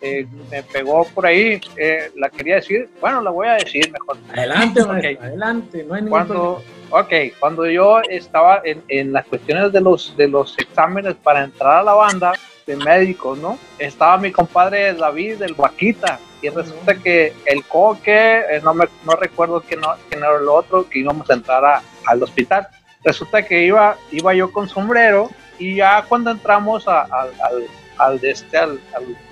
eh, 0.00 0.26
me 0.50 0.62
pegó 0.62 1.04
por 1.14 1.26
ahí, 1.26 1.60
eh, 1.76 2.10
la 2.16 2.28
quería 2.28 2.56
decir, 2.56 2.88
bueno, 3.00 3.22
la 3.22 3.30
voy 3.30 3.48
a 3.48 3.54
decir 3.54 3.90
mejor. 3.92 4.18
Adelante, 4.32 4.80
adelante, 4.80 5.84
no 5.84 5.94
hay 5.94 6.02
ningún 6.02 6.10
cuando, 6.10 6.62
Ok, 6.94 7.12
cuando 7.40 7.66
yo 7.66 8.02
estaba 8.02 8.60
en, 8.64 8.82
en, 8.88 9.14
las 9.14 9.24
cuestiones 9.24 9.72
de 9.72 9.80
los, 9.80 10.14
de 10.14 10.28
los 10.28 10.58
exámenes 10.58 11.14
para 11.14 11.42
entrar 11.42 11.78
a 11.78 11.82
la 11.82 11.94
banda 11.94 12.32
de 12.66 12.76
médicos, 12.76 13.38
¿no? 13.38 13.58
Estaba 13.78 14.18
mi 14.18 14.30
compadre 14.30 14.92
David, 14.92 15.40
el 15.40 15.54
Vaquita, 15.54 16.18
y 16.42 16.48
resulta 16.48 16.96
que 16.96 17.32
el 17.46 17.64
coque, 17.64 18.40
eh, 18.50 18.60
no, 18.62 18.74
me, 18.74 18.86
no 19.06 19.14
recuerdo 19.14 19.62
quién, 19.62 19.80
quién, 20.08 20.22
era 20.22 20.36
el 20.36 20.48
otro, 20.48 20.88
que 20.88 20.98
íbamos 20.98 21.30
a 21.30 21.34
entrar 21.34 21.64
a, 21.64 21.82
al 22.06 22.22
hospital. 22.22 22.66
Resulta 23.04 23.42
que 23.44 23.64
iba, 23.64 23.96
iba 24.10 24.34
yo 24.34 24.52
con 24.52 24.68
sombrero 24.68 25.30
y 25.58 25.76
ya 25.76 26.04
cuando 26.08 26.32
entramos 26.32 26.88
a, 26.88 27.02
al, 27.02 27.30
al, 27.98 28.20
de 28.20 28.30
este, 28.32 28.58
al, 28.58 28.80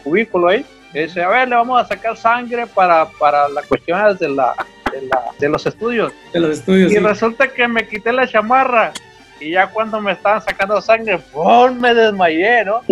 cubículo 0.04 0.48
ahí, 0.48 0.64
dice, 0.94 1.22
a 1.22 1.28
ver, 1.28 1.48
le 1.48 1.56
vamos 1.56 1.82
a 1.82 1.86
sacar 1.86 2.16
sangre 2.16 2.66
para, 2.68 3.06
para 3.18 3.48
las 3.48 3.66
cuestiones 3.66 4.18
de, 4.20 4.28
la, 4.28 4.54
de, 4.92 5.02
la, 5.02 5.24
de 5.38 5.48
los 5.48 5.66
estudios. 5.66 6.12
De 6.32 6.38
los 6.38 6.58
estudios. 6.58 6.92
Y 6.92 6.98
resulta 6.98 7.48
que 7.48 7.66
me 7.66 7.88
quité 7.88 8.12
la 8.12 8.28
chamarra 8.28 8.92
y 9.40 9.52
ya 9.52 9.68
cuando 9.68 10.00
me 10.00 10.12
estaban 10.12 10.42
sacando 10.42 10.80
sangre, 10.80 11.18
¡pum! 11.18 11.78
me 11.80 11.94
desmayé, 11.94 12.64
¿no? 12.64 12.82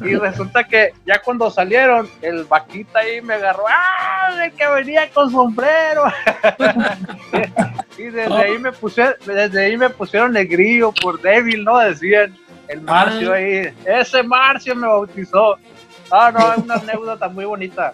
Y 0.00 0.14
resulta 0.20 0.64
que 0.64 0.92
ya 1.04 1.20
cuando 1.20 1.50
salieron, 1.50 2.08
el 2.22 2.44
vaquita 2.44 3.00
ahí 3.00 3.20
me 3.20 3.34
agarró, 3.34 3.64
¡ah! 3.68 4.34
De 4.36 4.52
que 4.52 4.66
venía 4.68 5.10
con 5.10 5.30
sombrero. 5.30 6.04
y 7.98 8.04
desde 8.04 8.34
ahí 8.34 8.58
me 8.58 8.72
puse, 8.72 9.16
desde 9.26 9.66
ahí 9.66 9.76
me 9.76 9.90
pusieron 9.90 10.36
el 10.36 10.46
grillo 10.46 10.92
por 10.92 11.20
débil, 11.20 11.64
¿no? 11.64 11.78
Decían 11.78 12.36
el 12.68 12.80
Marcio 12.82 13.32
ahí. 13.32 13.74
Ese 13.84 14.22
Marcio 14.22 14.76
me 14.76 14.86
bautizó. 14.86 15.58
Ah, 16.10 16.32
no, 16.32 16.52
es 16.52 16.58
una 16.58 16.74
anécdota 16.74 17.28
muy 17.28 17.44
bonita. 17.44 17.92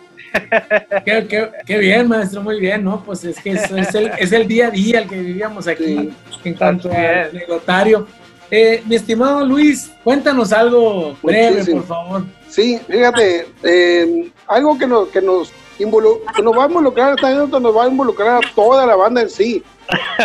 Qué, 1.04 1.78
bien, 1.78 2.08
maestro, 2.08 2.42
muy 2.42 2.60
bien, 2.60 2.84
¿no? 2.84 3.02
Pues 3.04 3.24
es 3.24 3.38
que 3.40 3.52
es, 3.52 3.70
el, 3.94 4.10
es 4.18 4.32
el, 4.32 4.48
día 4.48 4.68
a 4.68 4.70
día 4.70 5.00
el 5.00 5.08
que 5.08 5.18
vivíamos 5.18 5.66
aquí 5.66 6.10
en 6.44 6.54
cuanto 6.54 6.90
al 6.90 7.30
anecdotario. 7.30 8.06
Eh, 8.50 8.82
mi 8.86 8.96
estimado 8.96 9.44
Luis, 9.44 9.90
cuéntanos 10.02 10.52
algo 10.52 11.16
breve, 11.22 11.64
por 11.64 11.86
favor. 11.86 12.24
Sí, 12.48 12.78
fíjate, 12.86 13.48
eh, 13.62 14.30
algo 14.46 14.78
que 14.78 14.86
nos, 14.86 15.08
que 15.08 15.20
nos, 15.20 15.52
que 15.76 16.42
nos 16.42 16.56
va 16.56 16.64
a 16.64 16.68
involucrar, 16.68 17.14
esta 17.14 17.60
nos 17.60 17.76
va 17.76 17.84
a 17.84 17.88
involucrar 17.88 18.44
a 18.44 18.54
toda 18.54 18.86
la 18.86 18.96
banda 18.96 19.22
en 19.22 19.30
sí. 19.30 19.62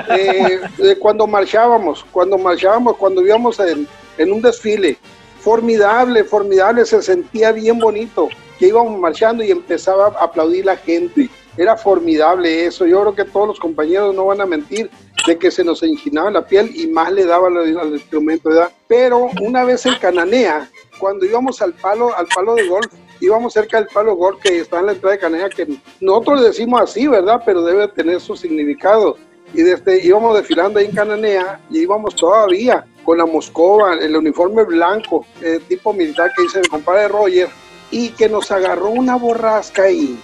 Eh, 0.09 0.61
cuando 0.99 1.27
marchábamos, 1.27 2.05
cuando 2.11 2.37
marchábamos, 2.37 2.95
cuando 2.97 3.25
íbamos 3.25 3.59
en, 3.59 3.87
en 4.17 4.31
un 4.31 4.41
desfile, 4.41 4.97
formidable, 5.39 6.23
formidable, 6.23 6.85
se 6.85 7.01
sentía 7.01 7.51
bien 7.51 7.79
bonito, 7.79 8.29
que 8.57 8.67
íbamos 8.67 8.99
marchando 8.99 9.43
y 9.43 9.51
empezaba 9.51 10.07
a 10.07 10.25
aplaudir 10.25 10.65
la 10.65 10.75
gente. 10.75 11.29
Era 11.57 11.75
formidable 11.75 12.65
eso. 12.65 12.85
Yo 12.85 13.01
creo 13.01 13.15
que 13.15 13.25
todos 13.25 13.47
los 13.47 13.59
compañeros 13.59 14.13
no 14.15 14.25
van 14.25 14.41
a 14.41 14.45
mentir 14.45 14.89
de 15.27 15.37
que 15.37 15.51
se 15.51 15.63
nos 15.63 15.83
enchinaba 15.83 16.31
la 16.31 16.45
piel 16.45 16.71
y 16.73 16.87
más 16.87 17.11
le 17.11 17.25
daba 17.25 17.47
al 17.47 17.93
instrumento, 17.93 18.49
¿verdad? 18.49 18.71
Pero 18.87 19.29
una 19.41 19.63
vez 19.63 19.85
en 19.85 19.95
Cananea, 19.95 20.69
cuando 20.99 21.25
íbamos 21.25 21.61
al 21.61 21.73
palo, 21.73 22.15
al 22.15 22.27
palo 22.27 22.55
de 22.55 22.67
golf, 22.67 22.87
íbamos 23.19 23.53
cerca 23.53 23.77
del 23.77 23.87
palo 23.87 24.15
golf 24.15 24.39
que 24.41 24.59
está 24.59 24.79
en 24.79 24.87
la 24.87 24.91
entrada 24.93 25.15
de 25.15 25.19
Cananea, 25.19 25.49
que 25.49 25.67
nosotros 25.99 26.41
le 26.41 26.47
decimos 26.47 26.81
así, 26.81 27.07
¿verdad? 27.07 27.41
Pero 27.45 27.63
debe 27.63 27.87
tener 27.89 28.19
su 28.21 28.35
significado. 28.35 29.17
Y 29.53 29.63
desde 29.63 30.05
íbamos 30.05 30.37
desfilando 30.37 30.79
ahí 30.79 30.85
en 30.85 30.95
Cananea 30.95 31.59
y 31.69 31.79
íbamos 31.79 32.15
todavía 32.15 32.85
con 33.09 33.17
la 33.17 33.25
moscova, 33.25 33.95
el 33.95 34.15
uniforme 34.15 34.63
blanco, 34.65 35.25
eh, 35.41 35.59
tipo 35.67 35.91
militar 35.93 36.31
que 36.35 36.43
dice 36.43 36.59
el 36.59 36.69
compadre 36.69 37.07
Roger, 37.07 37.49
y 37.89 38.09
que 38.09 38.29
nos 38.29 38.51
agarró 38.51 38.91
una 38.91 39.15
borrasca 39.15 39.81
ahí 39.81 40.15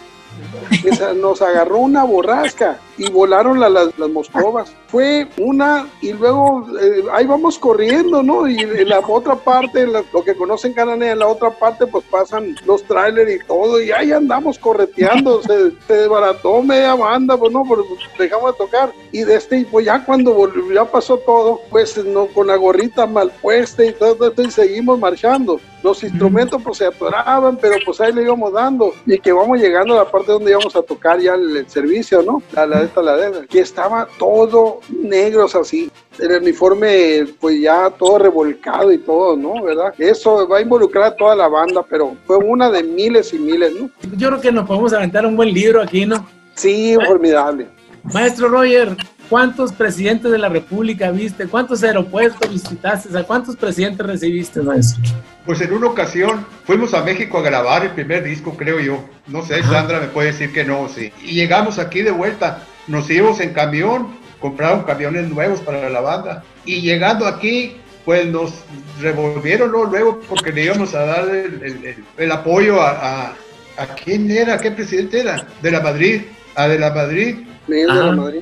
nos 1.15 1.41
agarró 1.41 1.77
una 1.77 2.03
borrasca 2.03 2.79
y 2.97 3.09
volaron 3.09 3.59
las, 3.59 3.71
las 3.71 4.09
moscovas. 4.09 4.73
Fue 4.87 5.27
una 5.37 5.87
y 6.01 6.13
luego 6.13 6.65
eh, 6.81 7.03
ahí 7.13 7.25
vamos 7.25 7.59
corriendo, 7.59 8.23
¿no? 8.23 8.47
Y 8.47 8.59
en 8.59 8.89
la 8.89 8.99
otra 8.99 9.35
parte, 9.35 9.85
lo 9.85 10.23
que 10.23 10.35
conocen 10.35 10.73
Cananea, 10.73 11.13
en 11.13 11.19
la 11.19 11.27
otra 11.27 11.51
parte 11.51 11.87
pues 11.87 12.05
pasan 12.05 12.55
los 12.65 12.83
trailers 12.83 13.43
y 13.43 13.45
todo 13.45 13.81
y 13.81 13.91
ahí 13.91 14.11
andamos 14.11 14.57
correteando, 14.57 15.41
se, 15.43 15.71
desbarató 15.87 16.61
media 16.61 16.95
banda, 16.95 17.37
pues 17.37 17.51
no, 17.51 17.63
pues 17.63 17.81
dejamos 18.17 18.53
de 18.53 18.57
tocar. 18.57 18.93
Y 19.11 19.23
de 19.23 19.35
este, 19.35 19.65
pues 19.69 19.85
ya 19.85 20.03
cuando 20.05 20.51
ya 20.73 20.85
pasó 20.85 21.17
todo, 21.17 21.61
pues 21.69 21.97
no, 22.05 22.27
con 22.27 22.47
la 22.47 22.55
gorrita 22.55 23.05
mal 23.05 23.31
puesta 23.41 23.83
y 23.83 23.93
todo 23.93 24.29
esto 24.29 24.41
y 24.41 24.51
seguimos 24.51 24.99
marchando. 24.99 25.59
Los 25.85 26.01
instrumentos 26.03 26.59
pues 26.63 26.79
se 26.79 26.87
atoraban, 26.87 27.57
pero 27.57 27.75
pues 27.85 28.01
ahí 28.01 28.11
le 28.11 28.23
íbamos 28.23 28.51
dando 28.51 28.91
y 29.05 29.19
que 29.19 29.31
vamos 29.31 29.59
llegando 29.59 29.93
a 29.93 30.03
la 30.03 30.09
parte 30.09 30.31
donde 30.31 30.49
íbamos 30.49 30.75
a 30.75 30.81
tocar 30.81 31.19
ya 31.19 31.35
el, 31.35 31.69
servicio, 31.69 32.23
¿no? 32.23 32.41
La, 32.53 32.65
la, 32.65 32.81
esta 32.81 33.03
ladera, 33.03 33.45
que 33.47 33.59
estaba 33.59 34.07
todo 34.17 34.79
negros 34.89 35.53
así, 35.53 35.91
el 36.17 36.41
uniforme 36.41 37.27
pues 37.39 37.61
ya 37.61 37.91
todo 37.91 38.17
revolcado 38.17 38.91
y 38.91 38.97
todo, 38.97 39.37
¿no? 39.37 39.61
¿Verdad? 39.61 39.93
Eso 39.99 40.47
va 40.47 40.57
a 40.57 40.61
involucrar 40.61 41.03
a 41.03 41.15
toda 41.15 41.35
la 41.35 41.47
banda, 41.47 41.85
pero 41.87 42.15
fue 42.25 42.37
una 42.37 42.71
de 42.71 42.81
miles 42.81 43.31
y 43.35 43.37
miles, 43.37 43.71
¿no? 43.79 43.91
Yo 44.17 44.29
creo 44.29 44.41
que 44.41 44.51
nos 44.51 44.67
podemos 44.67 44.91
aventar 44.91 45.23
un 45.23 45.35
buen 45.35 45.53
libro 45.53 45.83
aquí, 45.83 46.07
¿no? 46.07 46.25
Sí, 46.55 46.97
formidable. 47.05 47.67
Maestro 48.11 48.49
Roger, 48.49 48.97
¿cuántos 49.29 49.71
presidentes 49.73 50.31
de 50.31 50.37
la 50.37 50.49
República 50.49 51.11
viste? 51.11 51.47
¿Cuántos 51.47 51.83
aeropuertos 51.83 52.49
visitaste? 52.49 53.17
¿A 53.17 53.23
cuántos 53.23 53.55
presidentes 53.55 54.05
recibiste, 54.05 54.61
maestro? 54.61 55.03
Pues 55.45 55.61
en 55.61 55.73
una 55.73 55.87
ocasión 55.87 56.45
fuimos 56.63 56.93
a 56.93 57.03
México 57.03 57.37
a 57.37 57.41
grabar 57.41 57.83
el 57.83 57.91
primer 57.91 58.23
disco, 58.23 58.55
creo 58.57 58.79
yo. 58.79 59.05
No 59.27 59.45
sé, 59.45 59.61
Sandra 59.63 59.99
me 59.99 60.07
puede 60.07 60.31
decir 60.31 60.51
que 60.51 60.63
no, 60.63 60.89
sí. 60.89 61.11
Y 61.23 61.33
llegamos 61.33 61.77
aquí 61.77 62.01
de 62.01 62.11
vuelta, 62.11 62.63
nos 62.87 63.09
íbamos 63.09 63.39
en 63.39 63.53
camión, 63.53 64.15
compraron 64.39 64.83
camiones 64.83 65.29
nuevos 65.29 65.59
para 65.61 65.89
la 65.89 66.01
banda. 66.01 66.43
Y 66.65 66.81
llegando 66.81 67.27
aquí, 67.27 67.77
pues 68.05 68.27
nos 68.27 68.53
revolvieron 69.01 69.71
luego 69.71 70.19
porque 70.29 70.51
le 70.51 70.65
íbamos 70.65 70.93
a 70.95 71.05
dar 71.05 71.27
el, 71.29 72.31
apoyo 72.31 72.81
a, 72.81 73.33
a, 73.77 73.95
quién 74.03 74.29
era, 74.31 74.57
qué 74.57 74.71
presidente 74.71 75.19
era, 75.19 75.47
de 75.61 75.71
la 75.71 75.81
Madrid, 75.81 76.21
a 76.55 76.67
de 76.67 76.79
la 76.79 76.93
Madrid. 76.93 77.37
De 77.67 77.85
la 77.85 78.11
Madrid. 78.11 78.41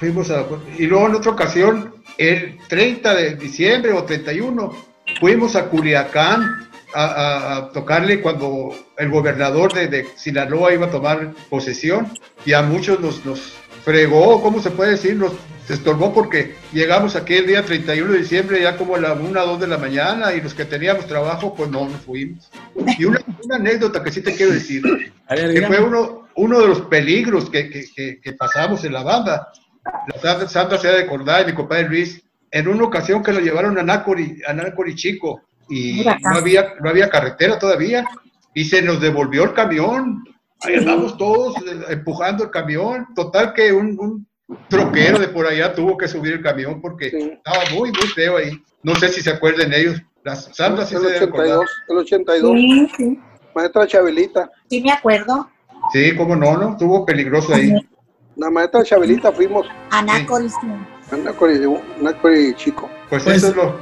Fuimos 0.00 0.30
a, 0.30 0.46
y 0.78 0.86
luego 0.86 1.08
en 1.08 1.14
otra 1.14 1.32
ocasión, 1.32 1.94
el 2.16 2.58
30 2.68 3.14
de 3.14 3.34
diciembre 3.36 3.92
o 3.92 4.02
31, 4.04 4.72
fuimos 5.20 5.54
a 5.56 5.66
Culiacán 5.66 6.70
a, 6.94 7.68
tocarle 7.74 8.22
cuando 8.22 8.74
el 8.96 9.10
gobernador 9.10 9.74
de, 9.74 10.06
Sinaloa 10.16 10.72
iba 10.72 10.86
a 10.86 10.90
tomar 10.90 11.34
posesión 11.50 12.10
y 12.46 12.54
a 12.54 12.62
muchos 12.62 12.98
nos, 13.00 13.24
nos 13.26 13.52
fregó, 13.84 14.42
¿cómo 14.42 14.62
se 14.62 14.70
puede 14.70 14.92
decir? 14.92 15.16
Nos 15.16 15.32
estorbó 15.68 16.14
porque 16.14 16.54
llegamos 16.72 17.14
aquí 17.14 17.34
el 17.34 17.46
día 17.46 17.62
31 17.62 18.12
de 18.12 18.18
diciembre 18.18 18.62
ya 18.62 18.78
como 18.78 18.96
a 18.96 19.00
la 19.00 19.12
1 19.12 19.46
2 19.46 19.60
de 19.60 19.66
la 19.66 19.76
mañana 19.76 20.32
y 20.32 20.40
los 20.40 20.54
que 20.54 20.64
teníamos 20.64 21.06
trabajo 21.06 21.54
pues 21.54 21.70
no 21.70 21.86
nos 21.86 22.00
fuimos. 22.00 22.50
Y 22.98 23.04
una, 23.04 23.20
anécdota 23.52 24.02
que 24.02 24.12
sí 24.12 24.22
te 24.22 24.34
quiero 24.34 24.52
decir, 24.52 24.82
que 25.28 25.66
fue 25.66 25.78
uno, 25.78 26.28
uno 26.36 26.60
de 26.60 26.68
los 26.68 26.80
peligros 26.82 27.50
que, 27.50 27.68
que, 27.68 28.20
que 28.20 28.32
pasamos 28.32 28.82
en 28.84 28.94
la 28.94 29.02
banda 29.02 29.52
la 30.22 30.48
Santa 30.48 30.78
se 30.78 30.88
ha 30.88 30.92
de 30.92 31.02
acordar, 31.02 31.46
mi 31.46 31.52
compadre 31.52 31.88
Luis, 31.88 32.22
en 32.50 32.68
una 32.68 32.84
ocasión 32.84 33.22
que 33.22 33.32
lo 33.32 33.40
llevaron 33.40 33.78
a 33.78 33.82
Nácori, 33.82 34.40
a 34.46 34.52
Nácori 34.52 34.94
Chico, 34.94 35.42
y 35.68 36.04
no 36.04 36.36
había, 36.36 36.74
no 36.80 36.90
había 36.90 37.08
carretera 37.08 37.58
todavía, 37.58 38.04
y 38.54 38.64
se 38.64 38.82
nos 38.82 39.00
devolvió 39.00 39.44
el 39.44 39.54
camión. 39.54 40.24
Ahí 40.62 40.74
andamos 40.74 41.16
todos 41.16 41.56
eh, 41.58 41.84
empujando 41.90 42.44
el 42.44 42.50
camión. 42.50 43.06
Total 43.14 43.54
que 43.54 43.72
un, 43.72 44.26
troquero 44.68 45.18
de 45.18 45.28
por 45.28 45.46
allá 45.46 45.72
tuvo 45.72 45.96
que 45.96 46.08
subir 46.08 46.34
el 46.34 46.42
camión 46.42 46.80
porque 46.80 47.06
estaba 47.06 47.62
muy, 47.72 47.92
muy 47.92 48.06
feo 48.14 48.36
ahí. 48.36 48.60
No 48.82 48.96
sé 48.96 49.08
si 49.08 49.22
se 49.22 49.30
acuerden 49.30 49.72
ellos. 49.72 50.02
La 50.24 50.34
Sandra 50.34 50.84
sí 50.84 50.96
el 50.96 51.06
82, 51.06 51.66
el 51.88 51.98
82. 51.98 52.60
Sí, 52.96 53.18
Maestra 53.54 53.86
Chabelita. 53.86 54.50
Sí, 54.68 54.82
me 54.82 54.92
acuerdo. 54.92 55.48
Sí, 55.92 56.14
cómo 56.16 56.36
no, 56.36 56.56
¿no? 56.56 56.70
Estuvo 56.72 57.06
peligroso 57.06 57.54
ahí. 57.54 57.74
La 58.40 58.48
maestra 58.48 58.82
Chabelita 58.82 59.30
fuimos. 59.30 59.66
Anácoris. 59.90 60.54
Anácoris, 61.12 61.60
Anácoris 62.00 62.56
chico. 62.56 62.88
Pues, 63.10 63.26
eso 63.26 63.48
es 63.48 63.54
lo, 63.54 63.74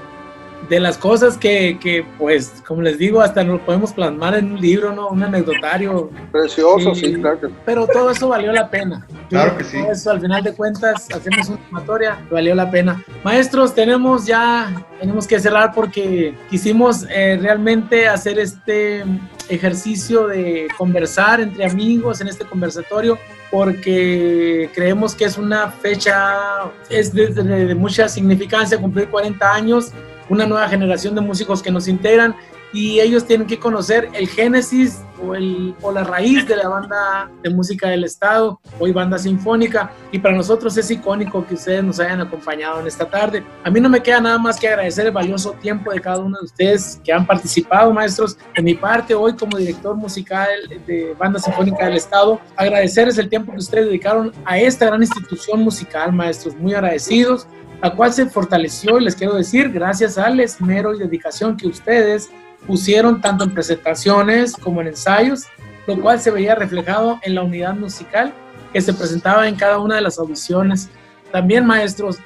de 0.69 0.81
las 0.81 0.99
cosas 0.99 1.39
que, 1.39 1.79
que, 1.81 2.05
pues, 2.19 2.61
como 2.67 2.83
les 2.83 2.99
digo, 2.99 3.21
hasta 3.21 3.45
lo 3.45 3.65
podemos 3.65 3.93
plasmar 3.93 4.35
en 4.35 4.51
un 4.51 4.61
libro, 4.61 4.93
¿no? 4.93 5.11
Un 5.11 5.23
anecdotario. 5.23 6.11
Precioso, 6.33 6.93
sí, 6.93 7.15
claro. 7.15 7.53
Pero 7.65 7.87
todo 7.87 8.11
eso 8.11 8.27
valió 8.27 8.51
la 8.51 8.69
pena. 8.69 9.07
Claro 9.29 9.57
que 9.57 9.63
sí. 9.63 9.79
Eso, 9.79 10.11
al 10.11 10.21
final 10.21 10.43
de 10.43 10.53
cuentas, 10.53 11.07
hacemos 11.15 11.51
una 11.51 11.65
sumatoria, 11.69 12.19
valió 12.29 12.53
la 12.57 12.69
pena. 12.69 13.01
Maestros, 13.23 13.77
tenemos 13.77 14.27
ya, 14.27 14.75
tenemos 14.99 15.29
que 15.29 15.39
cerrar 15.39 15.73
porque 15.73 16.37
quisimos 16.51 17.07
eh, 17.09 17.39
realmente 17.41 18.09
hacer 18.09 18.41
este 18.41 19.05
ejercicio 19.49 20.27
de 20.27 20.67
conversar 20.77 21.41
entre 21.41 21.65
amigos 21.65 22.21
en 22.21 22.27
este 22.27 22.45
conversatorio 22.45 23.19
porque 23.51 24.71
creemos 24.75 25.15
que 25.15 25.25
es 25.25 25.39
una 25.39 25.71
fecha, 25.71 26.71
es 26.91 27.13
de, 27.13 27.29
de 27.29 27.75
mucha 27.75 28.09
significancia 28.09 28.79
cumplir 28.79 29.09
40 29.09 29.53
años 29.53 29.93
una 30.29 30.47
nueva 30.47 30.69
generación 30.69 31.15
de 31.15 31.21
músicos 31.21 31.63
que 31.63 31.71
nos 31.71 31.89
integran 31.89 32.37
y 32.73 33.01
ellos 33.01 33.25
tienen 33.25 33.47
que 33.47 33.59
conocer 33.59 34.09
el 34.13 34.29
génesis 34.29 35.03
o, 35.23 35.35
el, 35.35 35.75
o 35.83 35.91
la 35.91 36.05
raíz 36.05 36.47
de 36.47 36.57
la 36.57 36.69
banda 36.69 37.31
de 37.43 37.51
música 37.51 37.89
del 37.89 38.05
Estado, 38.05 38.61
hoy 38.79 38.93
banda 38.93 39.19
sinfónica, 39.19 39.91
y 40.13 40.19
para 40.19 40.37
nosotros 40.37 40.77
es 40.77 40.91
icónico 40.91 41.45
que 41.47 41.55
ustedes 41.55 41.83
nos 41.83 41.99
hayan 41.99 42.21
acompañado 42.21 42.81
en 42.81 42.87
esta 42.87 43.09
tarde. 43.09 43.43
A 43.65 43.71
mí 43.71 43.81
no 43.81 43.89
me 43.89 44.03
queda 44.03 44.21
nada 44.21 44.39
más 44.39 44.59
que 44.59 44.69
agradecer 44.69 45.07
el 45.07 45.13
valioso 45.13 45.53
tiempo 45.53 45.93
de 45.93 46.01
cada 46.01 46.21
uno 46.21 46.39
de 46.39 46.45
ustedes 46.45 47.01
que 47.05 47.13
han 47.13 47.27
participado, 47.27 47.93
maestros. 47.93 48.39
De 48.55 48.63
mi 48.63 48.75
parte, 48.75 49.15
hoy 49.15 49.35
como 49.35 49.57
director 49.57 49.97
musical 49.97 50.49
de 50.87 51.15
Banda 51.19 51.39
Sinfónica 51.39 51.87
del 51.87 51.97
Estado, 51.97 52.41
agradecerles 52.57 53.19
el 53.19 53.29
tiempo 53.29 53.53
que 53.53 53.59
ustedes 53.59 53.87
dedicaron 53.87 54.33
a 54.45 54.59
esta 54.59 54.87
gran 54.87 55.03
institución 55.03 55.63
musical, 55.63 56.13
maestros, 56.13 56.55
muy 56.57 56.75
agradecidos 56.75 57.47
la 57.81 57.95
cual 57.95 58.13
se 58.13 58.27
fortaleció 58.27 58.99
y 58.99 59.05
les 59.05 59.15
quiero 59.15 59.35
decir 59.35 59.71
gracias 59.71 60.19
al 60.19 60.41
esmero 60.41 60.95
y 60.95 60.99
dedicación 60.99 61.57
que 61.57 61.69
ustedes 61.69 62.29
pusieron 62.67 63.21
tanto 63.21 63.45
en 63.45 63.55
presentaciones 63.55 64.55
como 64.55 64.81
en 64.81 64.89
ensayos, 64.89 65.45
lo 65.87 66.01
cual 66.01 66.21
se 66.21 66.31
veía 66.31 66.55
reflejado 66.55 67.19
en 67.23 67.35
la 67.35 67.43
unidad 67.43 67.75
musical 67.75 68.33
que 68.73 68.81
se 68.81 68.93
presentaba 68.93 69.49
en 69.49 69.55
cada 69.55 69.79
una 69.79 69.97
de 69.97 70.03
las 70.03 70.19
audiciones. 70.19 70.91
También 71.33 71.65
maestros, 71.67 72.19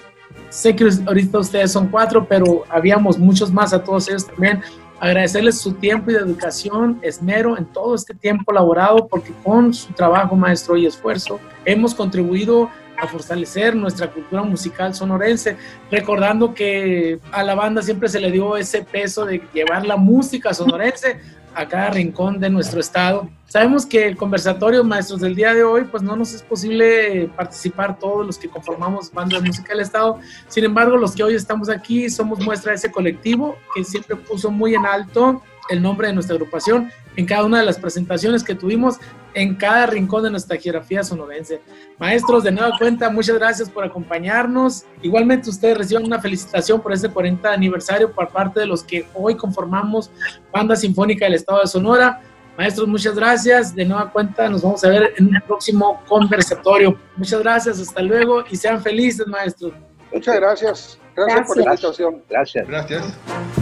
sé 0.50 0.74
que 0.74 0.88
ahorita 1.06 1.38
ustedes 1.38 1.72
son 1.72 1.88
cuatro, 1.88 2.26
pero 2.28 2.64
habíamos 2.68 3.18
muchos 3.18 3.52
más 3.52 3.72
a 3.72 3.82
todos 3.82 4.08
ellos 4.08 4.26
también. 4.26 4.60
Agradecerles 5.00 5.58
su 5.60 5.72
tiempo 5.72 6.10
y 6.10 6.14
dedicación, 6.14 6.98
esmero 7.02 7.58
en 7.58 7.64
todo 7.64 7.94
este 7.94 8.14
tiempo 8.14 8.52
laborado, 8.52 9.08
porque 9.08 9.32
con 9.42 9.74
su 9.74 9.92
trabajo, 9.92 10.36
maestro, 10.36 10.76
y 10.76 10.86
esfuerzo, 10.86 11.40
hemos 11.64 11.94
contribuido 11.94 12.70
a 12.96 13.06
fortalecer 13.06 13.74
nuestra 13.74 14.10
cultura 14.10 14.42
musical 14.42 14.94
sonorense, 14.94 15.56
recordando 15.90 16.54
que 16.54 17.18
a 17.32 17.42
la 17.42 17.54
banda 17.54 17.82
siempre 17.82 18.08
se 18.08 18.20
le 18.20 18.30
dio 18.30 18.56
ese 18.56 18.82
peso 18.82 19.24
de 19.24 19.42
llevar 19.52 19.84
la 19.86 19.96
música 19.96 20.54
sonorense 20.54 21.20
a 21.54 21.68
cada 21.68 21.90
rincón 21.90 22.40
de 22.40 22.50
nuestro 22.50 22.80
estado. 22.80 23.28
Sabemos 23.46 23.84
que 23.84 24.06
el 24.06 24.16
conversatorio, 24.16 24.82
maestros, 24.82 25.20
del 25.20 25.34
día 25.34 25.52
de 25.52 25.62
hoy, 25.62 25.84
pues 25.84 26.02
no 26.02 26.16
nos 26.16 26.32
es 26.32 26.42
posible 26.42 27.30
participar 27.36 27.98
todos 27.98 28.24
los 28.26 28.38
que 28.38 28.48
conformamos 28.48 29.12
banda 29.12 29.38
de 29.38 29.46
música 29.46 29.72
del 29.72 29.80
estado. 29.80 30.18
Sin 30.48 30.64
embargo, 30.64 30.96
los 30.96 31.14
que 31.14 31.22
hoy 31.22 31.34
estamos 31.34 31.68
aquí 31.68 32.08
somos 32.08 32.40
muestra 32.40 32.70
de 32.70 32.76
ese 32.76 32.90
colectivo 32.90 33.56
que 33.74 33.84
siempre 33.84 34.16
puso 34.16 34.50
muy 34.50 34.74
en 34.74 34.86
alto 34.86 35.42
el 35.68 35.82
nombre 35.82 36.08
de 36.08 36.14
nuestra 36.14 36.34
agrupación 36.34 36.90
en 37.16 37.26
cada 37.26 37.44
una 37.44 37.58
de 37.58 37.66
las 37.66 37.78
presentaciones 37.78 38.42
que 38.42 38.54
tuvimos 38.54 38.98
en 39.34 39.54
cada 39.54 39.86
rincón 39.86 40.24
de 40.24 40.30
nuestra 40.30 40.56
geografía 40.56 41.02
sonorense. 41.02 41.60
Maestros, 41.98 42.44
de 42.44 42.52
nueva 42.52 42.76
cuenta, 42.78 43.10
muchas 43.10 43.36
gracias 43.36 43.70
por 43.70 43.84
acompañarnos. 43.84 44.84
Igualmente 45.02 45.50
ustedes 45.50 45.78
reciban 45.78 46.04
una 46.04 46.20
felicitación 46.20 46.80
por 46.80 46.92
este 46.92 47.08
40 47.08 47.52
aniversario 47.52 48.12
por 48.12 48.28
parte 48.28 48.60
de 48.60 48.66
los 48.66 48.82
que 48.82 49.06
hoy 49.14 49.36
conformamos 49.36 50.10
Banda 50.52 50.76
Sinfónica 50.76 51.24
del 51.24 51.34
Estado 51.34 51.60
de 51.60 51.66
Sonora. 51.66 52.20
Maestros, 52.56 52.86
muchas 52.86 53.14
gracias. 53.14 53.74
De 53.74 53.84
nueva 53.84 54.10
cuenta, 54.10 54.48
nos 54.48 54.62
vamos 54.62 54.84
a 54.84 54.88
ver 54.88 55.14
en 55.16 55.28
un 55.28 55.40
próximo 55.46 56.02
conversatorio. 56.06 56.98
Muchas 57.16 57.40
gracias, 57.40 57.80
hasta 57.80 58.02
luego 58.02 58.44
y 58.50 58.56
sean 58.56 58.82
felices, 58.82 59.26
maestros. 59.26 59.72
Muchas 60.12 60.36
gracias. 60.36 60.98
Gracias, 61.14 61.26
gracias. 61.26 61.46
por 61.46 61.56
la 61.56 61.62
invitación. 61.64 62.22
Gracias. 62.28 62.68
Gracias. 62.68 63.61